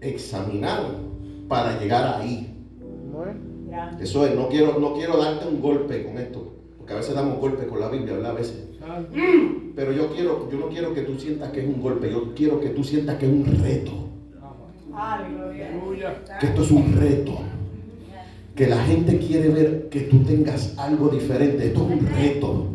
examinar 0.01 0.83
para 1.47 1.79
llegar 1.79 2.21
ahí. 2.21 2.55
Eso 3.99 4.25
es, 4.25 4.35
no 4.35 4.47
quiero, 4.49 4.79
no 4.79 4.93
quiero 4.93 5.17
darte 5.17 5.47
un 5.47 5.61
golpe 5.61 6.05
con 6.05 6.17
esto, 6.17 6.53
porque 6.89 6.95
a 6.95 7.01
veces 7.01 7.13
damos 7.13 7.39
golpe 7.39 7.67
con 7.67 7.79
la 7.79 7.87
Biblia, 7.87 8.15
¿verdad? 8.15 8.31
A 8.31 8.33
veces. 8.33 8.63
Pero 9.75 9.91
yo 9.91 10.11
quiero, 10.11 10.49
yo 10.51 10.57
no 10.57 10.69
quiero 10.69 10.91
que 10.95 11.01
tú 11.01 11.19
sientas 11.19 11.51
que 11.51 11.59
es 11.61 11.67
un 11.67 11.79
golpe, 11.83 12.09
yo 12.09 12.33
quiero 12.33 12.59
que 12.59 12.69
tú 12.69 12.83
sientas 12.83 13.17
que 13.17 13.27
es 13.27 13.31
un 13.31 13.45
reto, 13.63 13.91
que 16.39 16.47
esto 16.47 16.63
es 16.63 16.71
un 16.71 16.93
reto. 16.93 17.37
Que 18.55 18.65
la 18.65 18.83
gente 18.83 19.19
quiere 19.19 19.49
ver 19.49 19.89
que 19.89 20.01
tú 20.01 20.23
tengas 20.23 20.77
algo 20.79 21.09
diferente. 21.09 21.67
Esto 21.67 21.87
es 21.87 22.01
un 22.01 22.07
reto. 22.07 22.67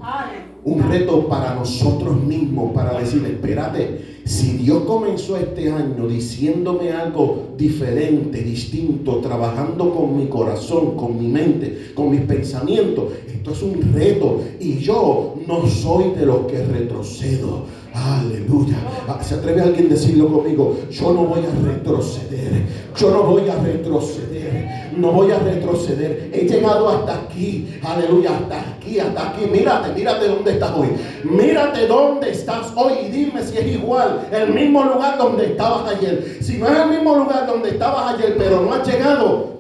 Un 0.62 0.90
reto 0.90 1.28
para 1.28 1.56
nosotros 1.56 2.22
mismos, 2.22 2.72
para 2.72 2.98
decir, 2.98 3.22
espérate, 3.26 4.13
si 4.24 4.56
Dios 4.56 4.84
comenzó 4.84 5.36
este 5.36 5.70
año 5.70 6.08
diciéndome 6.08 6.92
algo 6.92 7.48
diferente, 7.58 8.42
distinto, 8.42 9.18
trabajando 9.18 9.94
con 9.94 10.16
mi 10.16 10.26
corazón, 10.28 10.96
con 10.96 11.18
mi 11.18 11.28
mente, 11.28 11.92
con 11.94 12.10
mis 12.10 12.22
pensamientos, 12.22 13.12
esto 13.26 13.50
es 13.50 13.62
un 13.62 13.92
reto 13.92 14.40
y 14.58 14.78
yo 14.78 15.34
no 15.46 15.66
soy 15.66 16.12
de 16.12 16.24
los 16.24 16.46
que 16.46 16.64
retrocedo. 16.64 17.64
Aleluya. 17.92 18.76
Ah, 19.06 19.20
¿Se 19.22 19.34
atreve 19.36 19.60
alguien 19.60 19.86
a 19.86 19.90
decirlo 19.90 20.28
conmigo? 20.28 20.78
Yo 20.90 21.12
no 21.12 21.26
voy 21.26 21.40
a 21.40 21.72
retroceder. 21.72 22.64
Yo 22.96 23.10
no 23.10 23.22
voy 23.22 23.48
a 23.48 23.54
retroceder. 23.56 24.90
No 24.96 25.12
voy 25.12 25.30
a 25.30 25.38
retroceder. 25.38 26.30
He 26.32 26.48
llegado 26.48 26.88
hasta 26.88 27.14
aquí. 27.14 27.68
Aleluya. 27.82 28.36
Hasta 28.36 28.73
aquí, 28.84 29.00
hasta 29.00 29.28
aquí. 29.28 29.46
Mírate, 29.46 29.92
mírate 29.92 30.28
dónde 30.28 30.52
estás 30.52 30.70
hoy. 30.72 30.88
Mírate 31.24 31.86
dónde 31.86 32.30
estás 32.30 32.72
hoy 32.76 32.92
y 33.06 33.08
dime 33.08 33.42
si 33.42 33.58
es 33.58 33.66
igual. 33.66 34.28
El 34.30 34.52
mismo 34.52 34.84
lugar 34.84 35.16
donde 35.18 35.46
estabas 35.46 35.94
ayer. 35.96 36.38
Si 36.42 36.58
no 36.58 36.68
es 36.68 36.78
el 36.78 36.88
mismo 36.88 37.16
lugar 37.16 37.46
donde 37.46 37.70
estabas 37.70 38.14
ayer, 38.14 38.36
pero 38.36 38.60
no 38.60 38.74
has 38.74 38.86
llegado. 38.86 39.54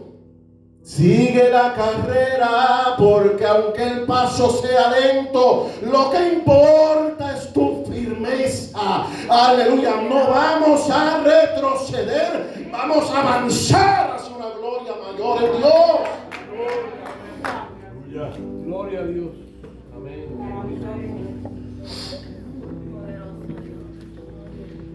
Sigue 0.82 1.48
la 1.48 1.72
carrera 1.72 2.94
porque 2.98 3.46
aunque 3.46 3.82
el 3.82 4.00
paso 4.02 4.50
sea 4.50 4.90
lento, 4.90 5.70
lo 5.80 6.10
que 6.10 6.34
importa 6.34 7.34
es 7.34 7.50
tu 7.54 7.86
firmeza. 7.86 9.06
Aleluya, 9.30 9.94
no 10.06 10.28
vamos 10.28 10.90
a 10.90 11.20
retroceder, 11.24 12.68
vamos 12.70 13.10
a 13.10 13.20
avanzar 13.20 14.14
hacia 14.14 14.36
una 14.36 14.50
gloria 14.58 14.92
mayor 15.02 15.42
en 15.42 15.56
Dios. 15.56 17.03
Aleluya. 18.14 18.64
Gloria 18.64 19.00
a 19.00 19.06
Dios. 19.06 19.30
Amén. 19.94 21.44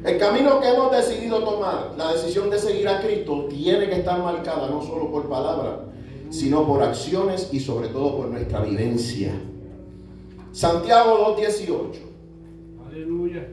El 0.05 0.17
camino 0.17 0.61
que 0.61 0.69
hemos 0.69 0.91
decidido 0.91 1.43
tomar, 1.43 1.91
la 1.97 2.13
decisión 2.13 2.49
de 2.49 2.57
seguir 2.57 2.87
a 2.87 3.01
Cristo, 3.01 3.47
tiene 3.49 3.89
que 3.89 3.95
estar 3.95 4.17
marcada 4.19 4.69
no 4.69 4.81
solo 4.81 5.11
por 5.11 5.27
palabras, 5.27 5.79
sino 6.29 6.65
por 6.65 6.81
acciones 6.81 7.49
y 7.51 7.59
sobre 7.59 7.89
todo 7.89 8.15
por 8.15 8.27
nuestra 8.27 8.61
vivencia. 8.61 9.33
Santiago 10.53 11.35
2.18. 11.37 11.95
Aleluya. 12.87 13.47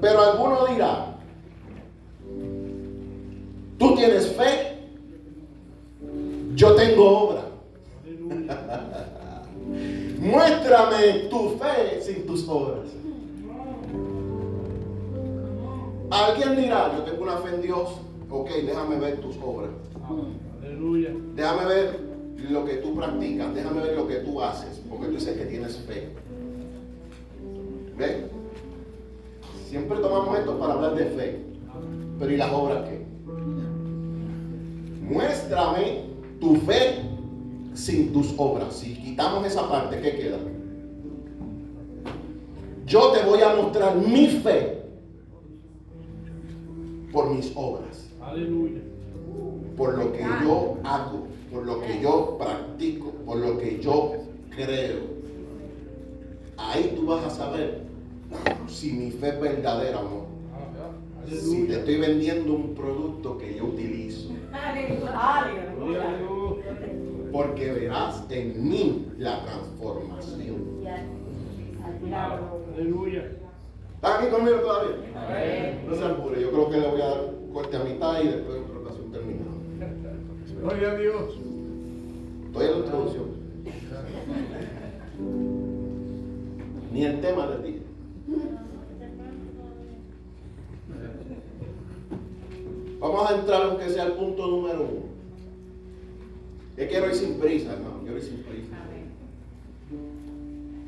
Pero 0.00 0.20
alguno 0.20 0.66
dirá, 0.66 1.16
tú 3.78 3.94
tienes 3.94 4.26
fe, 4.32 4.79
yo 6.60 6.74
tengo 6.74 7.08
obra. 7.08 7.44
Muéstrame 10.18 11.28
tu 11.30 11.56
fe 11.56 12.02
sin 12.02 12.26
tus 12.26 12.46
obras. 12.46 12.90
Alguien 16.10 16.56
dirá, 16.56 16.92
yo 16.94 17.02
tengo 17.04 17.22
una 17.22 17.38
fe 17.38 17.54
en 17.54 17.62
Dios, 17.62 17.88
ok, 18.28 18.50
déjame 18.66 18.98
ver 18.98 19.20
tus 19.20 19.36
obras. 19.42 19.70
Aleluya. 20.60 21.10
Déjame 21.34 21.64
ver 21.64 22.00
lo 22.50 22.64
que 22.66 22.74
tú 22.74 22.94
practicas, 22.94 23.54
déjame 23.54 23.80
ver 23.80 23.96
lo 23.96 24.06
que 24.06 24.16
tú 24.16 24.42
haces, 24.42 24.82
porque 24.90 25.06
tú 25.06 25.12
dices 25.12 25.38
que 25.38 25.46
tienes 25.46 25.78
fe. 25.78 26.10
¿Ves? 27.96 28.24
Siempre 29.66 29.98
tomamos 29.98 30.38
esto 30.38 30.58
para 30.58 30.74
hablar 30.74 30.94
de 30.94 31.06
fe, 31.06 31.40
pero 32.18 32.30
¿y 32.30 32.36
las 32.36 32.52
obras 32.52 32.86
qué? 32.86 33.06
Muéstrame 35.02 36.09
tu 36.40 36.56
fe 36.56 37.02
sin 37.74 38.12
tus 38.12 38.34
obras. 38.36 38.74
Si 38.74 38.94
quitamos 38.94 39.46
esa 39.46 39.68
parte, 39.68 40.00
¿qué 40.00 40.16
queda? 40.16 40.38
Yo 42.86 43.12
te 43.12 43.22
voy 43.24 43.40
a 43.40 43.54
mostrar 43.54 43.96
mi 43.96 44.26
fe 44.26 44.82
por 47.12 47.30
mis 47.30 47.52
obras 47.54 48.08
Aleluya. 48.20 48.80
por 49.76 49.96
lo 49.96 50.12
que 50.12 50.22
yo 50.22 50.76
hago, 50.84 51.26
por 51.52 51.66
lo 51.66 51.80
que 51.80 52.00
yo 52.00 52.36
practico, 52.38 53.10
por 53.24 53.36
lo 53.38 53.58
que 53.58 53.78
yo 53.80 54.12
creo. 54.50 55.20
Ahí 56.56 56.92
tú 56.96 57.06
vas 57.06 57.24
a 57.24 57.30
saber 57.30 57.82
si 58.68 58.92
mi 58.92 59.10
fe 59.10 59.28
es 59.28 59.40
verdadera 59.40 60.00
o 60.00 60.04
no. 60.04 60.29
Si 61.28 61.66
te 61.66 61.78
estoy 61.78 62.00
vendiendo 62.00 62.54
un 62.54 62.74
producto 62.74 63.38
que 63.38 63.54
yo 63.54 63.66
utilizo. 63.66 64.30
Porque 67.32 67.72
verás 67.72 68.24
en 68.30 68.68
mí 68.68 69.06
la 69.18 69.44
transformación. 69.44 70.80
Aleluya. 72.74 73.30
¿Están 73.94 74.20
aquí 74.22 74.30
conmigo 74.30 74.56
todavía? 74.60 74.96
No 75.86 75.94
se 75.94 76.04
apure, 76.04 76.40
yo 76.40 76.50
creo 76.50 76.70
que 76.70 76.76
le 76.78 76.88
voy 76.88 77.00
a 77.02 77.06
dar 77.06 77.30
corte 77.52 77.76
a 77.76 77.84
mitad 77.84 78.20
y 78.22 78.26
después 78.28 78.58
otra 78.58 78.78
ocasión 78.80 79.12
terminado. 79.12 79.50
Gloria 80.60 80.90
a 80.90 80.94
Dios. 80.96 81.38
Estoy 82.46 82.64
en 82.66 82.72
la 82.72 82.78
introducción. 82.78 83.26
Ni 86.92 87.04
el 87.04 87.20
tema 87.20 87.46
les 87.46 87.62
dije. 87.62 87.79
Vamos 93.00 93.30
a 93.30 93.34
entrar 93.36 93.62
aunque 93.62 93.88
sea 93.88 94.04
el 94.06 94.12
punto 94.12 94.46
número 94.46 94.80
uno. 94.82 95.10
Yo 96.76 96.88
quiero 96.88 97.06
ir 97.08 97.14
sin 97.14 97.34
prisa, 97.38 97.72
hermano. 97.72 98.00
Quiero 98.02 98.18
ir 98.18 98.22
sin 98.24 98.38
prisa. 98.42 98.76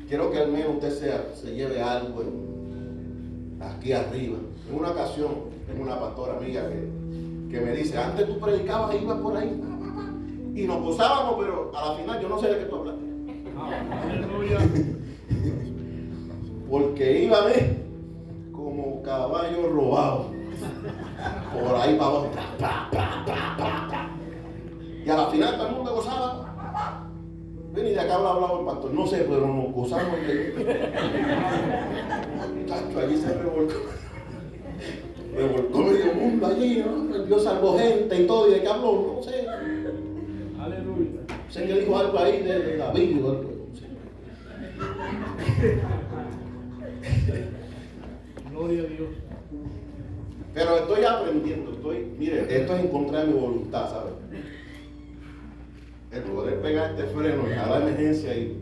Quiero 0.07 0.31
que 0.31 0.37
al 0.39 0.51
menos 0.51 0.75
usted 0.75 0.91
sea- 0.91 1.31
se 1.35 1.55
lleve 1.55 1.81
algo 1.81 2.21
aquí 3.59 3.93
arriba. 3.93 4.37
En 4.69 4.75
una 4.79 4.91
ocasión, 4.91 5.31
tengo 5.67 5.83
una 5.83 5.99
pastora 5.99 6.37
amiga 6.37 6.67
que, 6.69 6.87
que 7.51 7.61
me 7.61 7.71
dice, 7.75 7.97
antes 7.97 8.27
tú 8.27 8.37
predicabas 8.39 8.95
y 8.95 9.03
ibas 9.03 9.17
por 9.19 9.35
ahí. 9.37 9.59
Y 10.55 10.63
nos 10.67 10.81
gozábamos, 10.83 11.35
pero 11.39 11.71
a 11.75 11.89
la 11.89 11.95
final 11.97 12.21
yo 12.21 12.29
no 12.29 12.39
sé 12.39 12.47
de 12.49 12.59
qué 12.59 12.65
tú 12.65 12.75
hablas. 12.75 12.95
Aleluya. 14.03 14.59
Porque 16.69 17.23
iba 17.25 17.37
a 17.37 17.45
ver 17.45 17.77
como 18.51 19.01
caballo 19.03 19.69
robado. 19.69 20.25
Por 21.53 21.75
ahí 21.75 21.95
para 21.95 22.09
abajo. 22.09 22.29
Y 25.05 25.09
a 25.09 25.15
la 25.17 25.27
final 25.27 25.57
todo 25.57 25.67
el 25.67 25.75
mundo 25.75 25.95
gozaba. 25.95 26.53
Ven 27.73 27.87
y 27.87 27.89
de 27.89 27.99
acá 27.99 28.15
habla 28.15 28.29
hablado 28.29 28.59
el 28.59 28.65
pastor. 28.65 28.93
No 28.93 29.07
sé, 29.07 29.25
pero 29.27 29.47
nos 29.47 29.71
gozamos. 29.73 30.15
Tacho, 32.67 32.99
allí 32.99 33.17
se 33.17 33.33
revolcó. 33.33 33.73
Revolcó 35.35 35.79
medio 35.79 36.13
mundo 36.13 36.47
allí, 36.47 36.85
¿no? 36.85 37.23
Dios 37.25 37.43
salvó 37.43 37.77
gente 37.77 38.21
y 38.21 38.27
todo. 38.27 38.49
¿Y 38.49 38.53
de 38.53 38.61
qué 38.61 38.67
habló? 38.67 39.15
No 39.15 39.23
sé. 39.23 39.47
Aleluya. 40.59 41.21
Sé 41.49 41.65
que 41.65 41.79
dijo 41.79 41.97
algo 41.97 42.19
ahí 42.19 42.43
de, 42.43 42.77
David 42.77 43.25
o 43.25 43.29
algo. 43.29 43.43
no 43.69 43.75
sé. 43.75 43.87
Gloria 48.51 48.83
a 48.83 48.85
Dios. 48.85 49.09
Pero 50.53 50.77
estoy 50.77 51.03
aprendiendo, 51.03 51.71
estoy, 51.71 52.13
mire, 52.17 52.41
esto 52.55 52.75
es 52.75 52.83
en 52.83 52.87
contra 52.89 53.21
de 53.21 53.27
mi 53.27 53.39
voluntad, 53.39 53.89
¿sabes? 53.89 54.13
El 56.11 56.21
poder 56.31 56.61
pegar 56.61 56.91
este 56.91 57.05
freno 57.07 57.43
y 57.49 57.53
a 57.53 57.65
la 57.67 57.77
emergencia 57.77 58.35
y 58.37 58.61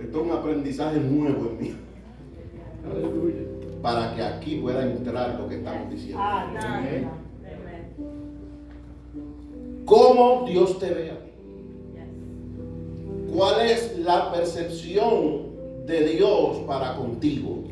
esto 0.00 0.20
es 0.20 0.26
un 0.26 0.30
aprendizaje 0.30 1.00
nuevo 1.00 1.50
en 1.50 1.60
mí, 1.60 1.74
Aleluya. 2.88 3.42
para 3.82 4.14
que 4.14 4.22
aquí 4.22 4.56
pueda 4.58 4.84
entrar 4.88 5.40
lo 5.40 5.48
que 5.48 5.56
estamos 5.56 5.90
diciendo. 5.90 6.22
¿Cómo 9.84 10.46
Dios 10.46 10.78
te 10.78 10.90
ve 10.94 11.10
a 11.10 11.18
ti? 11.18 11.30
¿Cuál 13.34 13.66
es 13.68 13.98
la 13.98 14.32
percepción 14.32 15.48
de 15.84 16.08
Dios 16.10 16.58
para 16.68 16.94
contigo? 16.94 17.64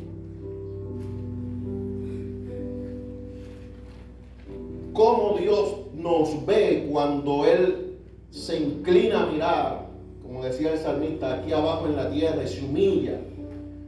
Cómo 4.92 5.36
Dios 5.38 5.76
nos 5.94 6.44
ve 6.46 6.88
cuando 6.90 7.46
Él 7.46 7.98
se 8.30 8.58
inclina 8.58 9.22
a 9.22 9.26
mirar, 9.26 9.86
como 10.22 10.42
decía 10.42 10.72
el 10.72 10.78
salmista, 10.78 11.34
aquí 11.34 11.52
abajo 11.52 11.86
en 11.86 11.96
la 11.96 12.10
tierra 12.10 12.42
y 12.42 12.48
se 12.48 12.64
humilla 12.64 13.20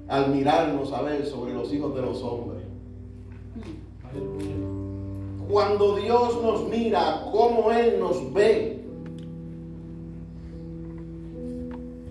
al 0.08 0.30
mirarnos 0.30 0.92
a 0.92 1.02
ver 1.02 1.24
sobre 1.26 1.54
los 1.54 1.72
hijos 1.72 1.94
de 1.94 2.02
los 2.02 2.22
hombres. 2.22 2.62
Cuando 5.50 5.96
Dios 5.96 6.42
nos 6.42 6.68
mira, 6.68 7.28
cómo 7.32 7.70
Él 7.70 7.98
nos 8.00 8.32
ve. 8.32 8.84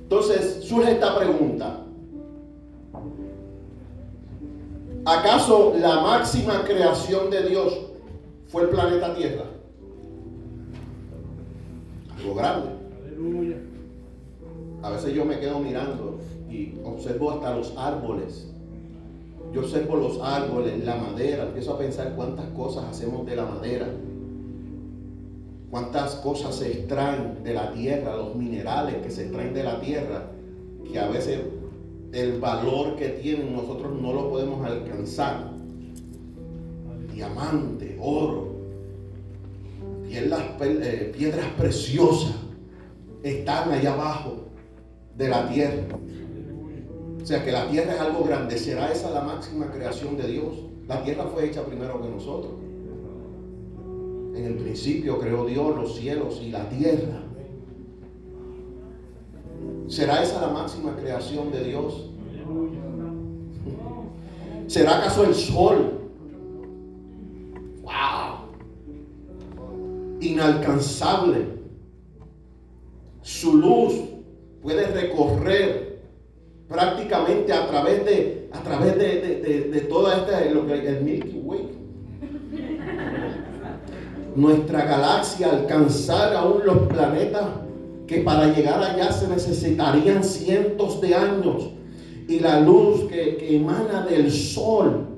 Entonces 0.04 0.64
surge 0.64 0.92
esta 0.92 1.18
pregunta. 1.18 1.80
¿Acaso 5.06 5.74
la 5.78 6.00
máxima 6.00 6.64
creación 6.64 7.30
de 7.30 7.44
Dios 7.50 7.93
fue 8.54 8.62
el 8.62 8.70
planeta 8.70 9.16
Tierra? 9.16 9.46
Algo 12.16 12.36
grande. 12.36 12.70
Aleluya. 13.04 13.58
A 14.84 14.92
veces 14.92 15.16
yo 15.16 15.26
me 15.26 15.40
quedo 15.40 15.58
mirando 15.58 16.20
y 16.48 16.76
observo 16.84 17.32
hasta 17.32 17.56
los 17.56 17.74
árboles. 17.76 18.48
Yo 19.52 19.62
observo 19.62 19.96
los 19.96 20.22
árboles, 20.22 20.86
la 20.86 20.98
madera, 20.98 21.46
empiezo 21.46 21.74
a 21.74 21.80
pensar 21.80 22.14
cuántas 22.16 22.46
cosas 22.50 22.86
hacemos 22.86 23.26
de 23.26 23.36
la 23.36 23.46
madera. 23.46 23.88
Cuántas 25.72 26.14
cosas 26.18 26.54
se 26.54 26.74
extraen 26.74 27.44
de 27.44 27.56
la 27.56 27.72
tierra, 27.72 28.16
los 28.16 28.36
minerales 28.36 28.98
que 28.98 29.10
se 29.10 29.24
extraen 29.24 29.56
de 29.56 29.64
la 29.64 29.82
tierra, 29.82 30.28
que 30.92 31.00
a 31.00 31.08
veces 31.08 31.40
el 32.12 32.40
valor 32.40 32.98
que 32.98 33.10
tienen 33.10 33.56
nosotros 33.56 34.00
no 34.00 34.14
lo 34.14 34.30
podemos 34.30 34.64
alcanzar. 34.64 35.53
Diamante, 37.14 37.98
oro, 38.02 38.56
piedras, 40.08 40.42
eh, 40.62 41.54
preciosas 41.58 42.36
están 43.24 43.72
allá 43.72 43.94
abajo 43.94 44.50
de 45.16 45.30
la 45.30 45.48
tierra. 45.48 45.84
O 47.22 47.26
sea 47.26 47.44
que 47.44 47.52
la 47.52 47.70
tierra 47.70 47.94
es 47.94 48.02
algo 48.02 48.24
grande. 48.26 48.58
¿Será 48.58 48.92
esa 48.92 49.10
la 49.12 49.22
máxima 49.22 49.72
creación 49.72 50.18
de 50.18 50.28
Dios? 50.28 50.54
La 50.88 51.02
tierra 51.04 51.26
fue 51.26 51.46
hecha 51.46 51.66
primero 51.66 52.02
que 52.02 52.10
nosotros. 52.10 52.52
En 54.36 54.46
el 54.46 54.56
principio 54.56 55.20
creó 55.20 55.46
Dios 55.46 55.76
los 55.76 55.96
cielos 55.96 56.42
y 56.44 56.50
la 56.50 56.68
tierra. 56.68 57.22
¿Será 59.88 60.22
esa 60.22 60.42
la 60.42 60.48
máxima 60.48 60.96
creación 60.96 61.52
de 61.52 61.64
Dios? 61.64 62.10
¿Será 64.68 64.98
acaso 64.98 65.24
el 65.24 65.36
sol? 65.36 66.03
Inalcanzable. 70.20 71.48
Su 73.22 73.58
luz 73.58 73.94
puede 74.62 74.88
recorrer 74.88 76.02
prácticamente 76.68 77.54
a 77.54 77.68
través 77.68 78.06
de, 78.06 78.50
a 78.52 78.62
través 78.64 78.98
de, 78.98 79.70
de, 79.72 79.82
toda 79.82 80.18
esta, 80.18 80.44
el 80.44 81.04
Milky 81.04 81.40
Way. 81.44 81.70
Nuestra 84.36 84.86
galaxia 84.86 85.52
alcanzar 85.52 86.34
aún 86.36 86.66
los 86.66 86.88
planetas 86.88 87.46
que 88.08 88.22
para 88.22 88.54
llegar 88.54 88.82
allá 88.82 89.12
se 89.12 89.28
necesitarían 89.28 90.24
cientos 90.24 91.00
de 91.02 91.14
años. 91.16 91.70
Y 92.28 92.40
la 92.40 92.62
luz 92.62 93.04
que, 93.10 93.38
que 93.38 93.58
emana 93.58 94.06
del 94.06 94.32
sol, 94.32 95.13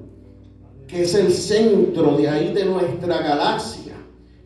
que 0.87 1.03
es 1.03 1.13
el 1.15 1.31
centro 1.31 2.17
de 2.17 2.29
ahí 2.29 2.53
de 2.53 2.65
nuestra 2.65 3.17
galaxia. 3.19 3.93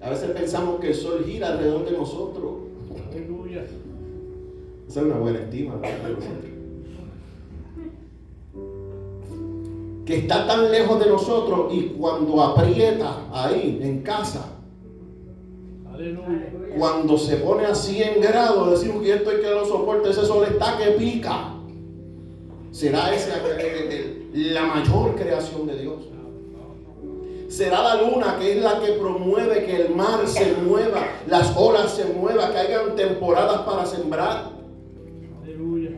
A 0.01 0.09
veces 0.09 0.31
pensamos 0.31 0.79
que 0.79 0.89
el 0.89 0.95
sol 0.95 1.23
gira 1.25 1.49
alrededor 1.49 1.85
de 1.85 1.91
nosotros. 1.91 2.51
Aleluya. 3.11 3.65
Esa 4.87 4.99
es 5.01 5.05
una 5.05 5.17
buena 5.17 5.39
estima 5.39 5.75
Que 10.05 10.17
está 10.17 10.47
tan 10.47 10.71
lejos 10.71 10.99
de 10.99 11.09
nosotros 11.09 11.71
y 11.73 11.89
cuando 11.89 12.41
aprieta 12.41 13.27
ahí 13.31 13.79
en 13.83 14.01
casa, 14.01 14.53
cuando 16.77 17.17
se 17.17 17.35
pone 17.37 17.65
a 17.65 17.75
100 17.75 18.21
grados, 18.21 18.71
decimos 18.71 19.03
que 19.03 19.13
esto 19.13 19.29
hay 19.29 19.41
que 19.41 19.49
lo 19.51 19.65
soporte, 19.65 20.09
ese 20.09 20.25
sol 20.25 20.45
está 20.49 20.77
que 20.77 20.91
pica. 20.91 21.53
Será 22.71 23.13
esa 23.13 23.41
la 24.33 24.63
mayor 24.63 25.15
creación 25.15 25.67
de 25.67 25.77
Dios. 25.79 25.97
Será 27.49 27.81
la 27.81 28.01
luna 28.03 28.37
que 28.39 28.57
es 28.57 28.63
la 28.63 28.79
que 28.79 28.93
promueve 28.93 29.65
que 29.65 29.75
el 29.75 29.95
mar 29.95 30.27
se 30.27 30.53
mueva, 30.53 31.03
las 31.27 31.57
olas 31.57 31.95
se 31.95 32.05
muevan, 32.05 32.51
que 32.51 32.57
hayan 32.59 32.95
temporadas 32.95 33.61
para 33.61 33.87
sembrar. 33.87 34.51
Aleluya. 35.41 35.89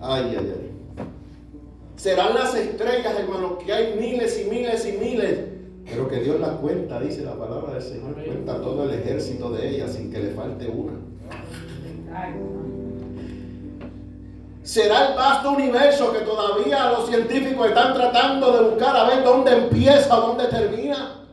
Ay, 0.00 0.36
ay, 0.36 0.36
ay. 0.38 0.70
Serán 1.96 2.34
las 2.34 2.54
estrellas, 2.54 3.18
hermanos, 3.18 3.54
que 3.64 3.72
hay 3.72 3.96
miles 3.98 4.40
y 4.40 4.48
miles 4.48 4.86
y 4.86 4.92
miles. 4.92 5.38
Pero 5.84 6.06
que 6.06 6.20
Dios 6.20 6.38
las 6.38 6.52
cuenta, 6.60 7.00
dice 7.00 7.22
la 7.22 7.36
palabra 7.36 7.74
del 7.74 7.82
Señor, 7.82 8.14
cuenta 8.14 8.60
todo 8.60 8.84
el 8.84 9.00
ejército 9.00 9.50
de 9.50 9.68
ellas 9.68 9.94
sin 9.94 10.12
que 10.12 10.20
le 10.20 10.30
falte 10.30 10.68
una. 10.68 10.92
Será 14.68 15.08
el 15.08 15.14
vasto 15.14 15.52
universo 15.52 16.12
que 16.12 16.18
todavía 16.18 16.90
los 16.90 17.08
científicos 17.08 17.68
están 17.68 17.94
tratando 17.94 18.52
de 18.52 18.68
buscar 18.68 18.94
a 18.94 19.04
ver 19.04 19.24
dónde 19.24 19.52
empieza, 19.52 20.14
dónde 20.16 20.46
termina. 20.48 21.24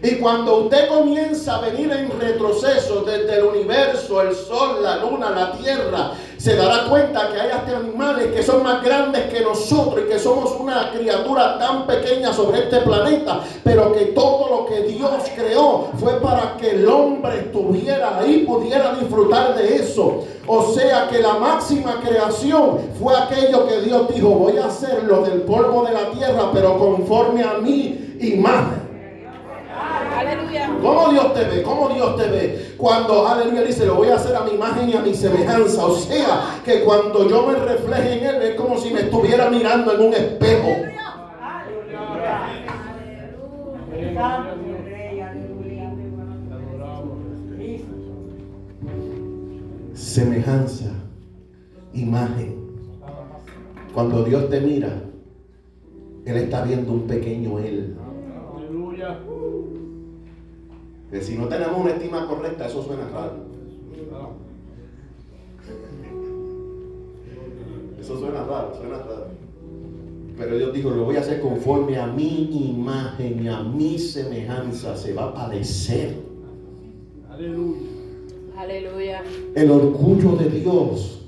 Y 0.00 0.14
cuando 0.20 0.58
usted 0.58 0.86
comienza 0.86 1.56
a 1.56 1.62
venir 1.62 1.90
en 1.90 2.08
retroceso 2.20 3.02
desde 3.02 3.38
el 3.38 3.42
universo, 3.42 4.22
el 4.22 4.32
sol, 4.32 4.80
la 4.80 4.98
luna, 4.98 5.30
la 5.30 5.58
tierra, 5.58 6.12
se 6.44 6.56
dará 6.56 6.84
cuenta 6.90 7.30
que 7.32 7.40
hay 7.40 7.50
hasta 7.52 7.78
animales 7.78 8.26
que 8.26 8.42
son 8.42 8.62
más 8.62 8.84
grandes 8.84 9.32
que 9.32 9.40
nosotros 9.40 10.04
y 10.04 10.12
que 10.12 10.18
somos 10.18 10.54
una 10.60 10.92
criatura 10.92 11.58
tan 11.58 11.86
pequeña 11.86 12.34
sobre 12.34 12.64
este 12.64 12.80
planeta, 12.80 13.40
pero 13.62 13.94
que 13.94 14.06
todo 14.08 14.50
lo 14.50 14.66
que 14.66 14.82
Dios 14.82 15.10
creó 15.34 15.88
fue 15.98 16.20
para 16.20 16.58
que 16.58 16.72
el 16.72 16.86
hombre 16.86 17.38
estuviera 17.38 18.18
ahí, 18.18 18.44
pudiera 18.46 18.94
disfrutar 18.94 19.56
de 19.56 19.76
eso. 19.76 20.24
O 20.46 20.74
sea 20.74 21.08
que 21.08 21.20
la 21.20 21.32
máxima 21.38 22.02
creación 22.06 22.90
fue 23.00 23.16
aquello 23.16 23.66
que 23.66 23.80
Dios 23.80 24.14
dijo, 24.14 24.28
voy 24.28 24.58
a 24.58 24.66
hacerlo 24.66 25.22
del 25.22 25.40
polvo 25.44 25.86
de 25.86 25.94
la 25.94 26.10
tierra, 26.10 26.50
pero 26.52 26.78
conforme 26.78 27.42
a 27.42 27.54
mi 27.54 28.16
imagen. 28.20 28.83
¿Cómo 30.82 31.08
Dios 31.10 31.34
te 31.34 31.44
ve? 31.44 31.62
¿Cómo 31.62 31.88
Dios 31.88 32.16
te 32.16 32.28
ve? 32.28 32.74
Cuando 32.76 33.26
aleluya 33.26 33.62
dice, 33.62 33.86
lo 33.86 33.94
voy 33.94 34.08
a 34.08 34.16
hacer 34.16 34.36
a 34.36 34.44
mi 34.44 34.52
imagen 34.52 34.88
y 34.88 34.94
a 34.94 35.00
mi 35.00 35.14
semejanza. 35.14 35.86
O 35.86 35.96
sea, 35.96 36.60
que 36.64 36.84
cuando 36.84 37.28
yo 37.28 37.46
me 37.46 37.54
refleje 37.54 38.18
en 38.18 38.26
Él 38.26 38.42
es 38.42 38.54
como 38.54 38.76
si 38.78 38.90
me 38.90 39.00
estuviera 39.00 39.48
mirando 39.50 39.92
en 39.92 40.00
un 40.00 40.14
espejo. 40.14 40.68
Semejanza, 49.94 50.90
imagen. 51.92 52.64
Cuando 53.92 54.24
Dios 54.24 54.50
te 54.50 54.60
mira, 54.60 55.02
Él 56.24 56.36
está 56.36 56.62
viendo 56.62 56.92
un 56.92 57.06
pequeño 57.06 57.58
Él. 57.58 57.96
Aleluya. 58.56 59.18
Que 61.14 61.22
si 61.22 61.38
no 61.38 61.46
tenemos 61.46 61.80
una 61.80 61.92
estima 61.92 62.26
correcta, 62.26 62.66
eso 62.66 62.82
suena 62.82 63.08
raro. 63.08 63.34
Eso 68.00 68.18
suena 68.18 68.42
raro, 68.42 68.74
suena 68.76 68.98
raro. 68.98 69.26
Pero 70.36 70.58
Dios 70.58 70.72
dijo, 70.72 70.90
lo 70.90 71.04
voy 71.04 71.14
a 71.14 71.20
hacer 71.20 71.40
conforme 71.40 71.98
a 71.98 72.08
mi 72.08 72.68
imagen 72.68 73.44
y 73.44 73.46
a 73.46 73.62
mi 73.62 73.96
semejanza. 73.96 74.96
Se 74.96 75.14
va 75.14 75.26
a 75.26 75.34
padecer. 75.34 76.16
Aleluya. 77.30 77.82
Aleluya. 78.58 79.22
El 79.54 79.70
orgullo 79.70 80.32
de 80.34 80.50
Dios 80.50 81.20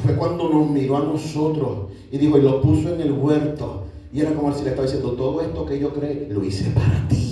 fue 0.00 0.14
cuando 0.14 0.48
nos 0.48 0.70
miró 0.70 0.96
a 0.96 1.02
nosotros 1.02 1.88
y 2.12 2.18
dijo, 2.18 2.38
y 2.38 2.42
lo 2.42 2.60
puso 2.62 2.94
en 2.94 3.00
el 3.00 3.10
huerto. 3.10 3.82
Y 4.12 4.20
era 4.20 4.32
como 4.32 4.54
si 4.54 4.62
le 4.62 4.70
estaba 4.70 4.86
diciendo, 4.86 5.14
todo 5.14 5.40
esto 5.40 5.66
que 5.66 5.80
yo 5.80 5.92
creo, 5.92 6.32
lo 6.32 6.44
hice 6.44 6.70
para 6.70 7.08
ti. 7.08 7.27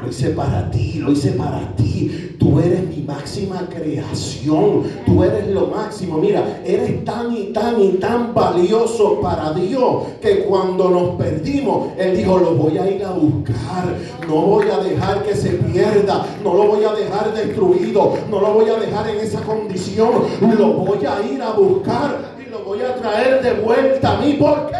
Lo 0.00 0.08
hice 0.08 0.30
para 0.30 0.70
ti, 0.70 0.94
lo 0.94 1.10
hice 1.10 1.32
para 1.32 1.74
ti. 1.74 2.36
Tú 2.38 2.60
eres 2.60 2.86
mi 2.88 3.02
máxima 3.02 3.68
creación. 3.68 4.84
Tú 5.04 5.24
eres 5.24 5.48
lo 5.48 5.66
máximo. 5.66 6.18
Mira, 6.18 6.60
eres 6.64 7.04
tan 7.04 7.36
y 7.36 7.52
tan 7.52 7.80
y 7.80 7.92
tan 7.94 8.32
valioso 8.32 9.20
para 9.20 9.52
Dios 9.52 10.04
que 10.20 10.44
cuando 10.44 10.88
nos 10.88 11.16
perdimos, 11.16 11.88
Él 11.98 12.16
dijo, 12.16 12.38
lo 12.38 12.54
voy 12.54 12.78
a 12.78 12.88
ir 12.88 13.04
a 13.04 13.10
buscar. 13.10 13.96
No 14.28 14.36
voy 14.36 14.66
a 14.70 14.78
dejar 14.78 15.24
que 15.24 15.34
se 15.34 15.50
pierda. 15.50 16.26
No 16.44 16.54
lo 16.54 16.68
voy 16.68 16.84
a 16.84 16.92
dejar 16.92 17.34
destruido. 17.34 18.14
No 18.30 18.40
lo 18.40 18.54
voy 18.54 18.70
a 18.70 18.78
dejar 18.78 19.08
en 19.08 19.18
esa 19.18 19.40
condición. 19.40 20.10
Lo 20.40 20.74
voy 20.74 20.98
a 21.04 21.20
ir 21.26 21.42
a 21.42 21.52
buscar 21.52 22.36
y 22.44 22.48
lo 22.48 22.60
voy 22.60 22.82
a 22.82 22.94
traer 22.94 23.42
de 23.42 23.52
vuelta 23.60 24.16
a 24.16 24.20
mí. 24.20 24.34
¿Por 24.34 24.68
qué? 24.68 24.76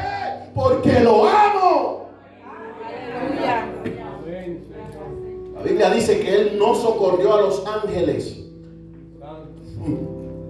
Porque 0.54 1.00
lo 1.00 1.26
amo. 1.26 1.57
La 5.58 5.64
Biblia 5.64 5.90
dice 5.90 6.20
que 6.20 6.34
Él 6.34 6.56
no 6.58 6.74
socorrió 6.74 7.34
a 7.34 7.40
los 7.40 7.66
ángeles. 7.66 8.38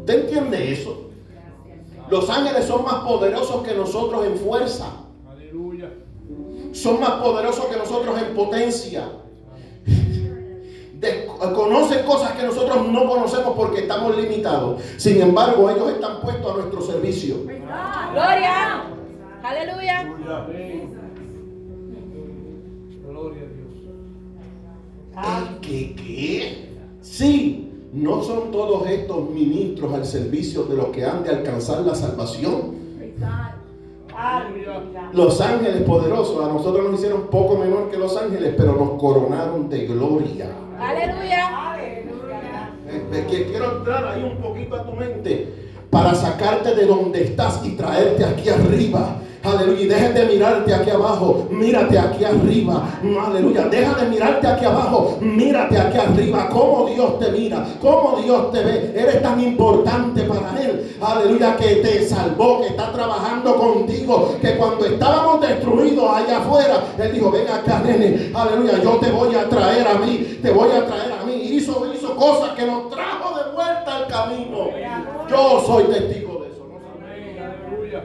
¿Usted 0.00 0.24
entiende 0.24 0.72
eso? 0.72 1.08
Los 2.10 2.28
ángeles 2.28 2.66
son 2.66 2.84
más 2.84 2.96
poderosos 3.04 3.62
que 3.62 3.74
nosotros 3.74 4.26
en 4.26 4.36
fuerza. 4.36 4.86
Son 6.72 7.00
más 7.00 7.12
poderosos 7.12 7.66
que 7.66 7.76
nosotros 7.76 8.18
en 8.20 8.34
potencia. 8.34 9.08
conocen 11.54 12.04
cosas 12.04 12.32
que 12.32 12.42
nosotros 12.42 12.86
no 12.88 13.08
conocemos 13.08 13.54
porque 13.56 13.80
estamos 13.80 14.16
limitados. 14.16 14.82
Sin 14.98 15.20
embargo, 15.22 15.70
ellos 15.70 15.90
están 15.90 16.20
puestos 16.20 16.52
a 16.52 16.56
nuestro 16.56 16.82
servicio. 16.82 17.36
Gloria. 17.44 18.84
Aleluya. 19.42 20.06
¿Qué 25.60 25.94
qué? 25.94 26.68
Sí, 27.02 27.70
no 27.92 28.22
son 28.22 28.50
todos 28.50 28.86
estos 28.88 29.30
ministros 29.30 29.92
al 29.92 30.06
servicio 30.06 30.64
de 30.64 30.76
los 30.76 30.86
que 30.88 31.04
han 31.04 31.24
de 31.24 31.30
alcanzar 31.30 31.80
la 31.80 31.94
salvación. 31.94 32.76
Los 35.12 35.40
ángeles 35.40 35.82
poderosos 35.82 36.44
a 36.44 36.52
nosotros 36.52 36.84
nos 36.84 36.94
hicieron 36.94 37.28
poco 37.28 37.56
menor 37.56 37.90
que 37.90 37.96
los 37.96 38.16
ángeles, 38.16 38.54
pero 38.56 38.74
nos 38.74 39.00
coronaron 39.00 39.68
de 39.68 39.86
gloria. 39.86 40.50
Aleluya. 40.78 41.76
Que 43.28 43.46
quiero 43.46 43.78
entrar 43.78 44.06
ahí 44.06 44.22
un 44.22 44.38
poquito 44.38 44.76
a 44.76 44.84
tu 44.84 44.92
mente 44.92 45.52
para 45.90 46.14
sacarte 46.14 46.74
de 46.74 46.86
donde 46.86 47.24
estás 47.24 47.64
y 47.64 47.70
traerte 47.70 48.24
aquí 48.24 48.48
arriba 48.48 49.16
Aleluya. 49.52 49.80
Y 49.80 49.86
dejes 49.86 50.14
de 50.14 50.24
mirarte 50.26 50.74
aquí 50.74 50.90
abajo. 50.90 51.46
Mírate 51.50 51.98
aquí 51.98 52.24
arriba. 52.24 52.88
Aleluya. 53.26 53.62
Deja 53.68 53.94
de 53.94 54.08
mirarte 54.08 54.46
aquí 54.46 54.64
abajo. 54.64 55.18
Mírate 55.20 55.78
aquí 55.78 55.98
arriba. 55.98 56.48
Cómo 56.50 56.86
Dios 56.86 57.18
te 57.18 57.30
mira. 57.32 57.66
Cómo 57.80 58.18
Dios 58.22 58.52
te 58.52 58.62
ve. 58.62 58.92
Eres 58.96 59.22
tan 59.22 59.40
importante 59.40 60.22
para 60.22 60.60
Él. 60.60 60.96
Aleluya. 61.00 61.56
Que 61.56 61.76
te 61.76 62.06
salvó. 62.06 62.60
Que 62.60 62.68
está 62.68 62.92
trabajando 62.92 63.56
contigo. 63.56 64.36
Que 64.40 64.56
cuando 64.56 64.84
estábamos 64.84 65.40
destruidos 65.40 66.10
allá 66.10 66.38
afuera. 66.38 66.84
Él 66.98 67.12
dijo, 67.12 67.30
ven 67.30 67.48
acá, 67.48 67.80
nene. 67.84 68.30
Aleluya. 68.34 68.82
Yo 68.82 68.98
te 68.98 69.10
voy 69.10 69.34
a 69.34 69.48
traer 69.48 69.86
a 69.86 69.94
mí. 69.94 70.38
Te 70.42 70.50
voy 70.50 70.70
a 70.70 70.86
traer 70.86 71.12
a 71.12 71.24
mí. 71.24 71.34
Hizo, 71.34 71.86
hizo 71.94 72.14
cosas 72.16 72.50
que 72.50 72.66
nos 72.66 72.90
trajo 72.90 73.36
de 73.38 73.52
vuelta 73.52 73.96
al 73.96 74.06
camino. 74.06 74.68
Yo 75.30 75.62
soy 75.66 75.84
testigo 75.84 76.42
de 76.42 76.48
eso. 76.50 76.68
¿no? 76.68 76.78
Aleluya. 77.76 78.02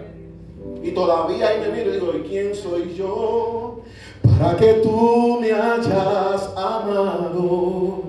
Y 0.82 0.82
todavía 0.93 1.49
ahí 1.49 1.59
me 1.61 1.69
miro 1.69 1.89
y 1.89 1.93
digo, 1.93 2.13
¿y 2.17 2.21
quién 2.21 2.55
soy 2.55 2.93
yo? 2.93 3.81
Para 4.21 4.57
que 4.57 4.73
tú 4.75 5.39
me 5.41 5.51
hayas 5.51 6.53
amado 6.55 8.03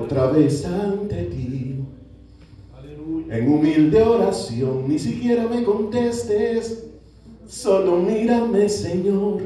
otra 0.00 0.26
vez 0.26 0.64
ante 0.66 1.24
ti. 1.24 1.84
Aleluya. 2.76 3.38
En 3.38 3.52
humilde 3.52 4.02
oración, 4.02 4.88
ni 4.88 4.98
siquiera 4.98 5.46
me 5.46 5.62
contestes, 5.64 6.86
solo 7.46 7.96
mírame, 7.96 8.68
Señor. 8.68 9.42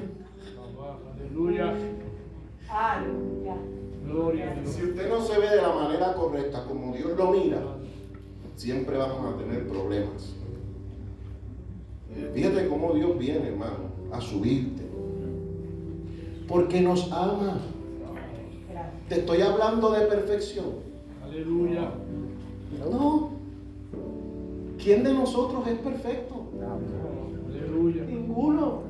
Aleluya. 1.09 1.75
Gloria. 4.07 4.55
Si 4.65 4.83
usted 4.85 5.09
no 5.09 5.21
se 5.23 5.39
ve 5.39 5.51
de 5.51 5.63
la 5.63 5.73
manera 5.73 6.15
correcta, 6.15 6.65
como 6.65 6.95
Dios 6.95 7.11
lo 7.17 7.31
mira, 7.31 7.61
siempre 8.57 8.97
vamos 8.97 9.35
a 9.35 9.39
tener 9.39 9.69
problemas. 9.69 10.38
Eh, 12.17 12.31
Fíjate 12.35 12.69
cómo 12.69 12.93
Dios 12.95 13.19
viene, 13.19 13.49
hermano, 13.49 13.91
a 14.13 14.21
subirte. 14.21 14.83
Porque 16.47 16.81
nos 16.81 17.11
ama. 17.13 17.59
Te 19.09 19.21
estoy 19.21 19.43
hablando 19.43 19.91
de 19.91 20.01
perfección. 20.07 20.67
Aleluya. 21.23 21.91
No. 22.91 23.31
¿Quién 24.83 25.03
de 25.03 25.13
nosotros 25.13 25.67
es 25.67 25.79
perfecto? 25.79 26.47
Aleluya. 27.49 28.05
Ninguno. 28.05 28.83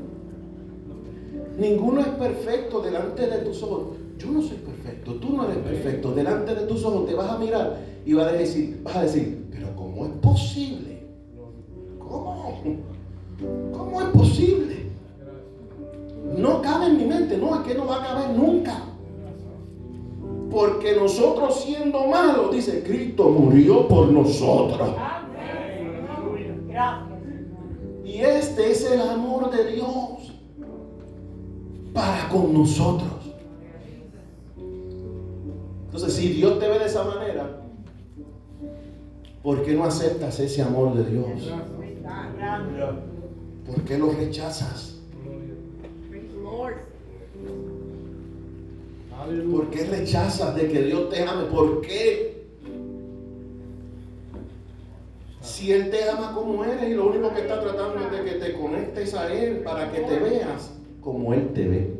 Ninguno 1.58 2.00
es 2.00 2.08
perfecto 2.08 2.80
delante 2.80 3.26
de 3.26 3.38
tus 3.38 3.62
ojos. 3.62 3.96
Yo 4.18 4.30
no 4.30 4.42
soy 4.42 4.58
perfecto, 4.58 5.14
tú 5.14 5.36
no 5.36 5.44
eres 5.44 5.58
perfecto. 5.58 6.12
Delante 6.12 6.54
de 6.54 6.66
tus 6.66 6.84
ojos 6.84 7.06
te 7.06 7.14
vas 7.14 7.30
a 7.30 7.38
mirar 7.38 7.78
y 8.04 8.14
vas 8.14 8.28
a 8.28 8.32
decir, 8.32 8.80
vas 8.82 8.96
a 8.96 9.02
decir, 9.02 9.46
pero 9.50 9.74
¿cómo 9.76 10.06
es 10.06 10.12
posible? 10.20 11.06
¿Cómo? 11.98 12.62
¿Cómo 13.41 14.01
es 14.01 14.09
posible? 14.09 14.91
No 16.36 16.61
cabe 16.62 16.86
en 16.86 16.97
mi 16.99 17.05
mente, 17.05 17.36
no, 17.36 17.55
es 17.55 17.66
que 17.66 17.74
no 17.74 17.86
va 17.86 18.03
a 18.03 18.07
caber 18.07 18.30
nunca. 18.30 18.82
Porque 20.51 20.95
nosotros 20.97 21.62
siendo 21.62 22.07
malos, 22.07 22.53
dice, 22.53 22.82
Cristo 22.82 23.28
murió 23.28 23.86
por 23.86 24.09
nosotros. 24.09 24.91
Y 28.05 28.20
este 28.20 28.70
es 28.70 28.91
el 28.91 29.01
amor 29.01 29.51
de 29.51 29.72
Dios 29.72 30.32
para 31.93 32.28
con 32.28 32.53
nosotros. 32.55 33.11
Entonces, 35.84 36.12
si 36.14 36.28
Dios 36.34 36.59
te 36.59 36.68
ve 36.68 36.78
de 36.78 36.86
esa 36.86 37.05
manera, 37.05 37.62
¿por 39.43 39.62
qué 39.62 39.74
no 39.74 39.84
aceptas 39.84 40.39
ese 40.41 40.62
amor 40.62 40.95
de 40.95 41.05
Dios? 41.11 41.53
¿Por 43.68 43.84
qué 43.84 43.98
lo 43.98 44.12
rechazas? 44.12 44.94
¿Por 49.50 49.70
qué 49.70 49.84
rechazas 49.84 50.56
de 50.56 50.68
que 50.68 50.82
Dios 50.84 51.10
te 51.10 51.22
ame? 51.22 51.44
¿Por 51.44 51.82
qué? 51.82 52.46
Si 55.42 55.70
Él 55.72 55.90
te 55.90 56.08
ama 56.08 56.34
como 56.34 56.64
eres 56.64 56.88
y 56.88 56.94
lo 56.94 57.10
único 57.10 57.34
que 57.34 57.42
está 57.42 57.60
tratando 57.60 58.00
es 58.00 58.10
de 58.10 58.24
que 58.24 58.38
te 58.38 58.54
conectes 58.54 59.12
a 59.14 59.32
Él 59.32 59.58
para 59.58 59.92
que 59.92 60.00
te 60.00 60.18
veas 60.18 60.72
como 61.02 61.34
Él 61.34 61.52
te 61.52 61.68
ve. 61.68 61.94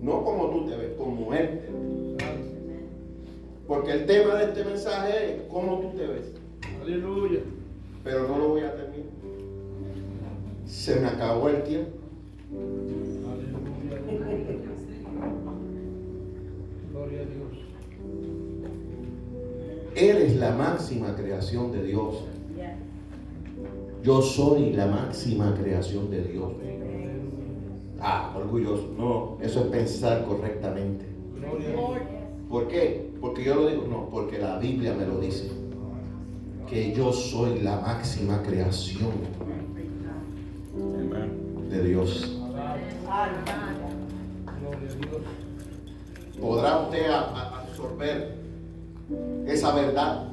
No 0.00 0.24
como 0.24 0.50
tú 0.50 0.66
te 0.66 0.76
ves, 0.76 0.90
como 0.96 1.34
Él 1.34 1.60
te 1.60 1.66
ve. 1.66 2.20
Porque 3.68 3.92
el 3.92 4.06
tema 4.06 4.36
de 4.36 4.44
este 4.44 4.64
mensaje 4.64 5.34
es 5.34 5.42
cómo 5.50 5.80
tú 5.80 5.96
te 5.96 6.06
ves. 6.06 6.39
Aleluya. 6.90 7.40
Pero 8.02 8.26
no 8.26 8.38
lo 8.38 8.48
voy 8.48 8.62
a 8.62 8.74
terminar. 8.74 9.06
Se 10.66 10.98
me 10.98 11.06
acabó 11.06 11.48
el 11.48 11.62
tiempo. 11.62 11.90
Aleluya. 13.32 14.00
Gloria 16.90 17.20
a 17.20 17.24
Dios. 17.24 17.58
Eres 19.94 20.36
la 20.36 20.50
máxima 20.52 21.14
creación 21.14 21.70
de 21.70 21.84
Dios. 21.84 22.24
Yo 24.02 24.22
soy 24.22 24.72
la 24.72 24.86
máxima 24.86 25.54
creación 25.54 26.10
de 26.10 26.24
Dios. 26.24 26.52
Ah, 28.00 28.34
orgulloso. 28.36 28.92
No, 28.98 29.38
eso 29.40 29.60
es 29.60 29.66
pensar 29.66 30.24
correctamente. 30.24 31.04
¿Por 32.48 32.66
qué? 32.66 33.12
Porque 33.20 33.44
yo 33.44 33.54
lo 33.54 33.68
digo, 33.68 33.86
no, 33.88 34.08
porque 34.10 34.38
la 34.38 34.58
Biblia 34.58 34.92
me 34.94 35.06
lo 35.06 35.20
dice. 35.20 35.69
Que 36.68 36.92
yo 36.94 37.12
soy 37.12 37.60
la 37.60 37.80
máxima 37.80 38.42
creación 38.42 39.12
de 41.68 41.84
Dios. 41.84 42.40
¿Podrá 46.40 46.78
usted 46.78 47.10
absorber 47.10 48.34
esa 49.46 49.74
verdad? 49.74 50.28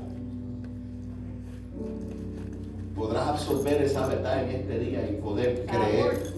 ¿Podrás 2.95 3.27
absorber 3.27 3.81
esa 3.81 4.07
verdad 4.07 4.43
en 4.43 4.55
este 4.61 4.79
día 4.79 5.09
y 5.09 5.21
poder 5.21 5.65
creer? 5.65 6.33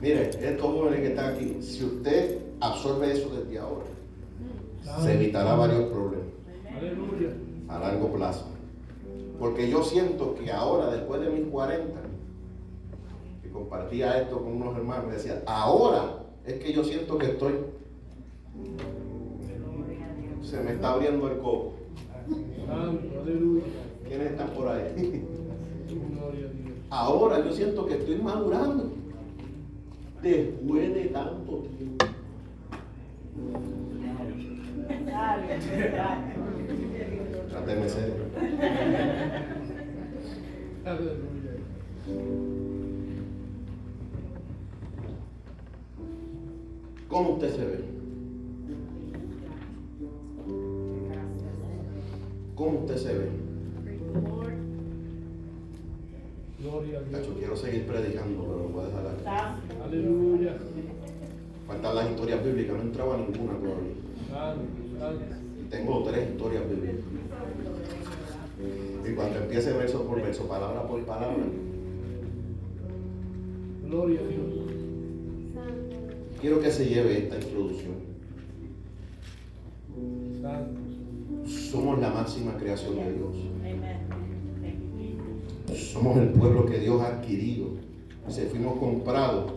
Mire, 0.00 0.30
estos 0.30 0.66
jóvenes 0.66 1.00
que 1.00 1.08
están 1.08 1.34
aquí, 1.34 1.56
si 1.62 1.84
usted 1.84 2.38
absorbe 2.60 3.12
eso 3.12 3.30
desde 3.30 3.58
ahora, 3.58 3.86
se 5.02 5.14
evitará 5.14 5.54
varios 5.54 5.84
problemas 5.84 6.26
Aleluya. 6.76 7.30
A 7.68 7.78
largo 7.78 8.12
plazo. 8.12 8.46
Porque 9.38 9.68
yo 9.68 9.82
siento 9.82 10.34
que 10.34 10.50
ahora, 10.50 10.90
después 10.90 11.20
de 11.20 11.30
mis 11.30 11.46
40, 11.48 12.00
que 13.42 13.50
compartía 13.50 14.20
esto 14.20 14.40
con 14.40 14.62
unos 14.62 14.76
hermanos, 14.76 15.12
decía, 15.12 15.42
ahora 15.46 16.22
es 16.44 16.54
que 16.54 16.72
yo 16.72 16.84
siento 16.84 17.18
que 17.18 17.26
estoy, 17.26 17.54
se 20.42 20.60
me 20.60 20.72
está 20.72 20.92
abriendo 20.92 21.28
el 21.28 21.38
coco. 21.38 21.72
¿Quiénes 24.06 24.30
están 24.30 24.48
por 24.50 24.68
ahí? 24.68 25.26
Ahora 26.88 27.44
yo 27.44 27.52
siento 27.52 27.86
que 27.86 27.94
estoy 27.94 28.16
madurando. 28.16 28.90
Después 30.22 30.94
de 30.94 31.04
tanto 31.06 31.66
tiempo. 31.76 32.06
Tráteme 37.56 37.88
serio. 37.88 38.14
¿Cómo 47.08 47.30
usted 47.30 47.56
se 47.56 47.64
ve? 47.64 47.80
¿Cómo 52.54 52.80
usted 52.80 52.96
se 52.98 53.14
ve? 53.14 53.30
Cacho, 57.10 57.34
quiero 57.38 57.56
seguir 57.56 57.86
predicando, 57.86 58.42
pero 58.42 58.58
lo 58.58 58.68
voy 58.68 58.84
a 58.84 58.88
dejar 58.88 59.06
aquí. 59.06 59.22
Aleluya. 59.82 60.58
Faltan 61.66 61.94
las 61.94 62.10
historias 62.10 62.44
bíblicas, 62.44 62.76
no 62.76 62.82
entraba 62.82 63.16
ninguna 63.16 63.54
todavía. 63.54 63.94
Tengo 65.70 66.02
tres 66.04 66.30
historias 66.30 66.68
bíblicas. 66.68 67.04
Y 69.08 69.12
cuando 69.14 69.38
empiece 69.38 69.72
verso 69.72 70.02
por 70.04 70.20
verso, 70.22 70.48
palabra 70.48 70.86
por 70.86 71.04
palabra, 71.04 71.44
Gloria 73.86 74.20
a 74.20 74.24
Dios. 74.24 74.46
quiero 76.40 76.60
que 76.60 76.70
se 76.72 76.86
lleve 76.86 77.18
esta 77.18 77.36
introducción. 77.36 77.94
Somos 81.46 82.00
la 82.00 82.10
máxima 82.10 82.56
creación 82.56 82.96
de 82.96 83.12
Dios. 83.12 83.36
Somos 85.92 86.16
el 86.18 86.30
pueblo 86.30 86.66
que 86.66 86.78
Dios 86.80 87.00
ha 87.00 87.08
adquirido. 87.08 87.68
Se 88.28 88.46
fuimos 88.46 88.78
comprados, 88.78 89.52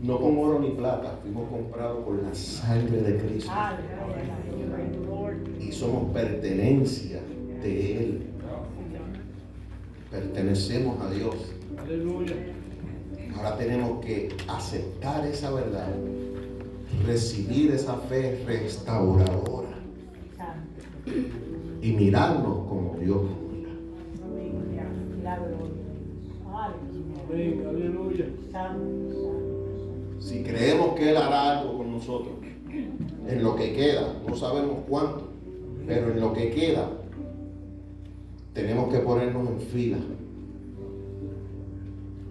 no 0.00 0.18
con 0.18 0.38
oro 0.38 0.58
ni 0.60 0.70
plata, 0.70 1.18
fuimos 1.22 1.48
comprados 1.50 2.02
por 2.04 2.22
la 2.22 2.34
sangre 2.34 3.02
de 3.02 3.18
Cristo. 3.18 3.52
Somos 5.74 6.12
pertenencia 6.12 7.20
de 7.60 7.96
Él. 7.98 8.22
pertenecemos 10.08 11.00
a 11.00 11.10
Dios. 11.10 11.34
Ahora 13.36 13.58
tenemos 13.58 14.04
que 14.04 14.28
aceptar 14.46 15.26
esa 15.26 15.50
verdad, 15.50 15.88
recibir 17.04 17.72
esa 17.72 17.96
fe 17.96 18.44
restauradora 18.46 19.76
y 21.82 21.92
mirarnos 21.92 22.68
como 22.68 22.96
Dios. 23.00 23.22
Si 30.20 30.42
creemos 30.44 30.94
que 30.94 31.10
Él 31.10 31.16
hará 31.16 31.58
algo 31.58 31.78
con 31.78 31.90
nosotros, 31.90 32.34
en 33.26 33.42
lo 33.42 33.56
que 33.56 33.72
queda, 33.72 34.14
no 34.26 34.36
sabemos 34.36 34.78
cuánto, 34.88 35.33
pero 35.86 36.12
en 36.12 36.20
lo 36.20 36.32
que 36.32 36.50
queda, 36.50 36.88
tenemos 38.52 38.92
que 38.92 39.00
ponernos 39.00 39.48
en 39.48 39.60
fila 39.60 39.98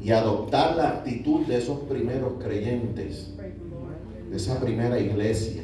y 0.02 0.12
adoptar 0.12 0.76
la 0.76 0.90
actitud 0.90 1.46
de 1.46 1.58
esos 1.58 1.80
primeros 1.82 2.34
creyentes, 2.42 3.34
de 4.30 4.36
esa 4.36 4.60
primera 4.60 5.00
iglesia, 5.00 5.64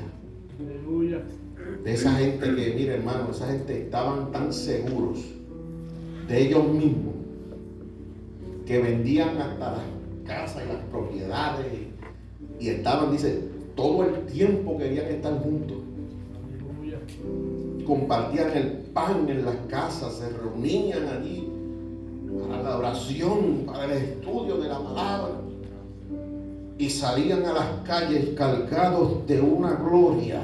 de 1.84 1.94
esa 1.94 2.14
gente 2.14 2.46
que, 2.46 2.74
mire 2.76 2.96
hermano, 2.96 3.32
esa 3.32 3.48
gente 3.48 3.84
estaban 3.84 4.32
tan 4.32 4.54
seguros 4.54 5.20
de 6.28 6.42
ellos 6.42 6.68
mismos 6.68 7.16
que 8.66 8.80
vendían 8.80 9.38
hasta 9.38 9.72
las 9.72 9.82
casas 10.26 10.64
y 10.64 10.74
las 10.74 10.84
propiedades 10.86 11.66
y 12.60 12.70
estaban, 12.70 13.12
dice, 13.12 13.44
todo 13.76 14.04
el 14.04 14.26
tiempo 14.26 14.78
querían 14.78 15.08
estar 15.08 15.42
juntos. 15.42 15.78
Compartían 17.90 18.52
el 18.56 18.68
pan 18.94 19.28
en 19.28 19.44
las 19.44 19.56
casas, 19.68 20.14
se 20.14 20.30
reunían 20.30 21.08
allí 21.08 21.50
para 22.48 22.62
la 22.62 22.78
oración, 22.78 23.64
para 23.66 23.86
el 23.86 23.92
estudio 23.94 24.58
de 24.58 24.70
la 24.70 24.78
palabra. 24.78 25.34
Y 26.78 26.88
salían 26.88 27.44
a 27.48 27.54
las 27.54 27.68
calles 27.88 28.36
cargados 28.38 29.26
de 29.26 29.42
una 29.42 29.74
gloria 29.74 30.40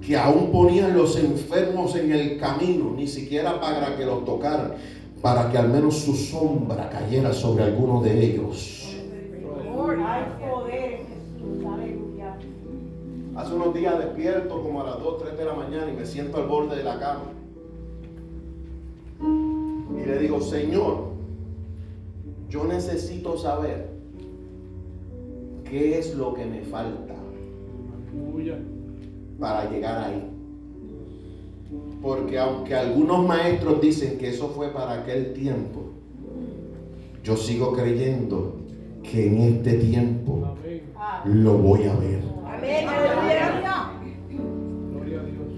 que 0.00 0.16
aún 0.16 0.50
ponían 0.50 0.96
los 0.96 1.18
enfermos 1.18 1.94
en 1.96 2.12
el 2.12 2.38
camino, 2.38 2.94
ni 2.96 3.06
siquiera 3.06 3.60
para 3.60 3.94
que 3.94 4.06
los 4.06 4.24
tocaran, 4.24 4.72
para 5.20 5.50
que 5.50 5.58
al 5.58 5.68
menos 5.68 5.98
su 5.98 6.14
sombra 6.16 6.88
cayera 6.88 7.34
sobre 7.34 7.64
alguno 7.64 8.00
de 8.00 8.24
ellos. 8.24 8.96
Unos 13.56 13.74
días 13.74 13.98
despierto 13.98 14.62
como 14.62 14.82
a 14.82 14.84
las 14.84 14.98
2, 15.00 15.18
3 15.22 15.38
de 15.38 15.44
la 15.44 15.54
mañana 15.54 15.90
y 15.90 15.96
me 15.96 16.06
siento 16.06 16.36
al 16.36 16.46
borde 16.46 16.76
de 16.76 16.84
la 16.84 16.98
cama. 16.98 17.32
Y 19.20 20.06
le 20.06 20.18
digo, 20.18 20.40
Señor, 20.40 21.12
yo 22.48 22.64
necesito 22.64 23.36
saber 23.36 23.88
qué 25.64 25.98
es 25.98 26.14
lo 26.14 26.34
que 26.34 26.44
me 26.44 26.62
falta 26.62 27.14
para 29.40 29.70
llegar 29.70 30.04
ahí. 30.04 30.30
Porque 32.00 32.38
aunque 32.38 32.74
algunos 32.74 33.26
maestros 33.26 33.80
dicen 33.80 34.18
que 34.18 34.28
eso 34.28 34.48
fue 34.50 34.68
para 34.68 35.00
aquel 35.00 35.32
tiempo, 35.32 35.82
yo 37.24 37.36
sigo 37.36 37.72
creyendo 37.72 38.56
que 39.02 39.26
en 39.26 39.38
este 39.38 39.74
tiempo 39.74 40.56
Amén. 40.96 41.42
lo 41.42 41.54
voy 41.54 41.84
a 41.84 41.96
ver. 41.96 42.35
Amén. 42.56 42.88
Aleluya. 42.88 43.92
Gloria 44.90 45.20
a 45.20 45.24
Dios. 45.24 45.52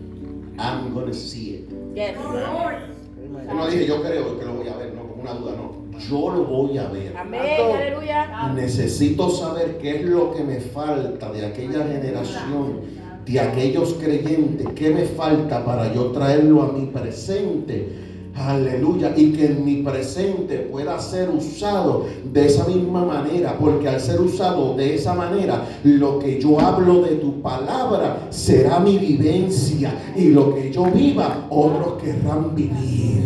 I'm 0.59 0.93
gonna 0.93 1.15
see 1.15 1.55
it. 1.55 1.71
Yes. 1.95 2.17
Yo 2.17 3.55
no 3.55 3.67
dije 3.71 3.87
yo 3.87 4.03
creo 4.03 4.39
que 4.39 4.45
lo 4.45 4.55
voy 4.55 4.69
a 4.69 4.77
ver, 4.77 4.95
no, 4.95 5.03
como 5.03 5.23
una 5.23 5.35
duda, 5.35 5.53
no. 5.57 5.99
Yo 5.99 6.31
lo 6.31 6.45
voy 6.45 6.79
a 6.79 6.89
ver. 6.89 7.17
Amén. 7.17 7.77
Aleluya. 7.77 8.53
Necesito 8.55 9.31
saber 9.31 9.79
qué 9.79 10.01
es 10.01 10.03
lo 10.07 10.33
que 10.33 10.43
me 10.43 10.61
falta 10.61 11.31
de 11.31 11.47
aquella 11.47 11.87
generación, 11.87 12.81
de 13.25 13.41
aquellos 13.41 13.95
creyentes, 13.95 14.67
qué 14.75 14.91
me 14.91 15.05
falta 15.05 15.65
para 15.65 15.93
yo 15.95 16.11
traerlo 16.11 16.63
a 16.63 16.73
mi 16.73 16.87
presente. 16.87 18.08
Aleluya. 18.35 19.13
Y 19.17 19.33
que 19.33 19.47
en 19.47 19.65
mi 19.65 19.83
presente 19.83 20.59
pueda 20.59 20.99
ser 21.01 21.29
usado 21.31 22.07
de 22.25 22.47
esa 22.47 22.67
misma 22.67 23.05
manera. 23.05 23.57
Porque 23.59 23.89
al 23.89 24.01
ser 24.01 24.21
usado 24.21 24.75
de 24.77 24.95
esa 24.95 25.15
manera, 25.15 25.65
lo 25.85 26.19
que 26.19 26.41
yo 26.41 26.61
hablo 26.61 27.03
de 27.03 27.17
tu 27.17 27.41
palabra 27.43 28.29
será 28.31 28.79
mi 28.81 28.99
vivencia. 28.99 29.93
Y 30.17 30.31
lo 30.31 30.55
que 30.55 30.71
yo 30.71 30.85
viva, 30.85 31.47
otros 31.51 32.03
querrán 32.03 32.55
vivir. 32.55 33.25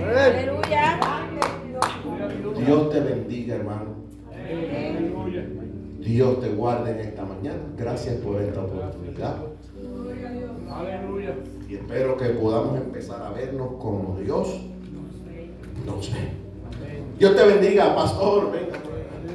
Aleluya. 0.00 1.00
Dios. 2.64 2.90
Te 2.90 3.00
bendiga, 3.00 3.56
hermano. 3.56 3.94
Dios 6.00 6.40
te 6.40 6.48
guarde 6.50 6.92
en 6.92 7.00
esta 7.00 7.24
mañana. 7.24 7.62
Gracias 7.76 8.16
por 8.16 8.40
esta 8.40 8.62
oportunidad. 8.62 9.36
Aleluya. 10.70 11.34
Y 11.74 11.78
espero 11.78 12.16
que 12.16 12.26
podamos 12.26 12.76
empezar 12.76 13.20
a 13.20 13.30
vernos 13.30 13.72
como 13.80 14.16
Dios 14.20 14.60
nos 15.84 16.12
ve. 16.12 16.28
Dios 17.18 17.34
te 17.34 17.44
bendiga, 17.44 17.96
pastor. 17.96 18.52
Venga. 18.52 18.78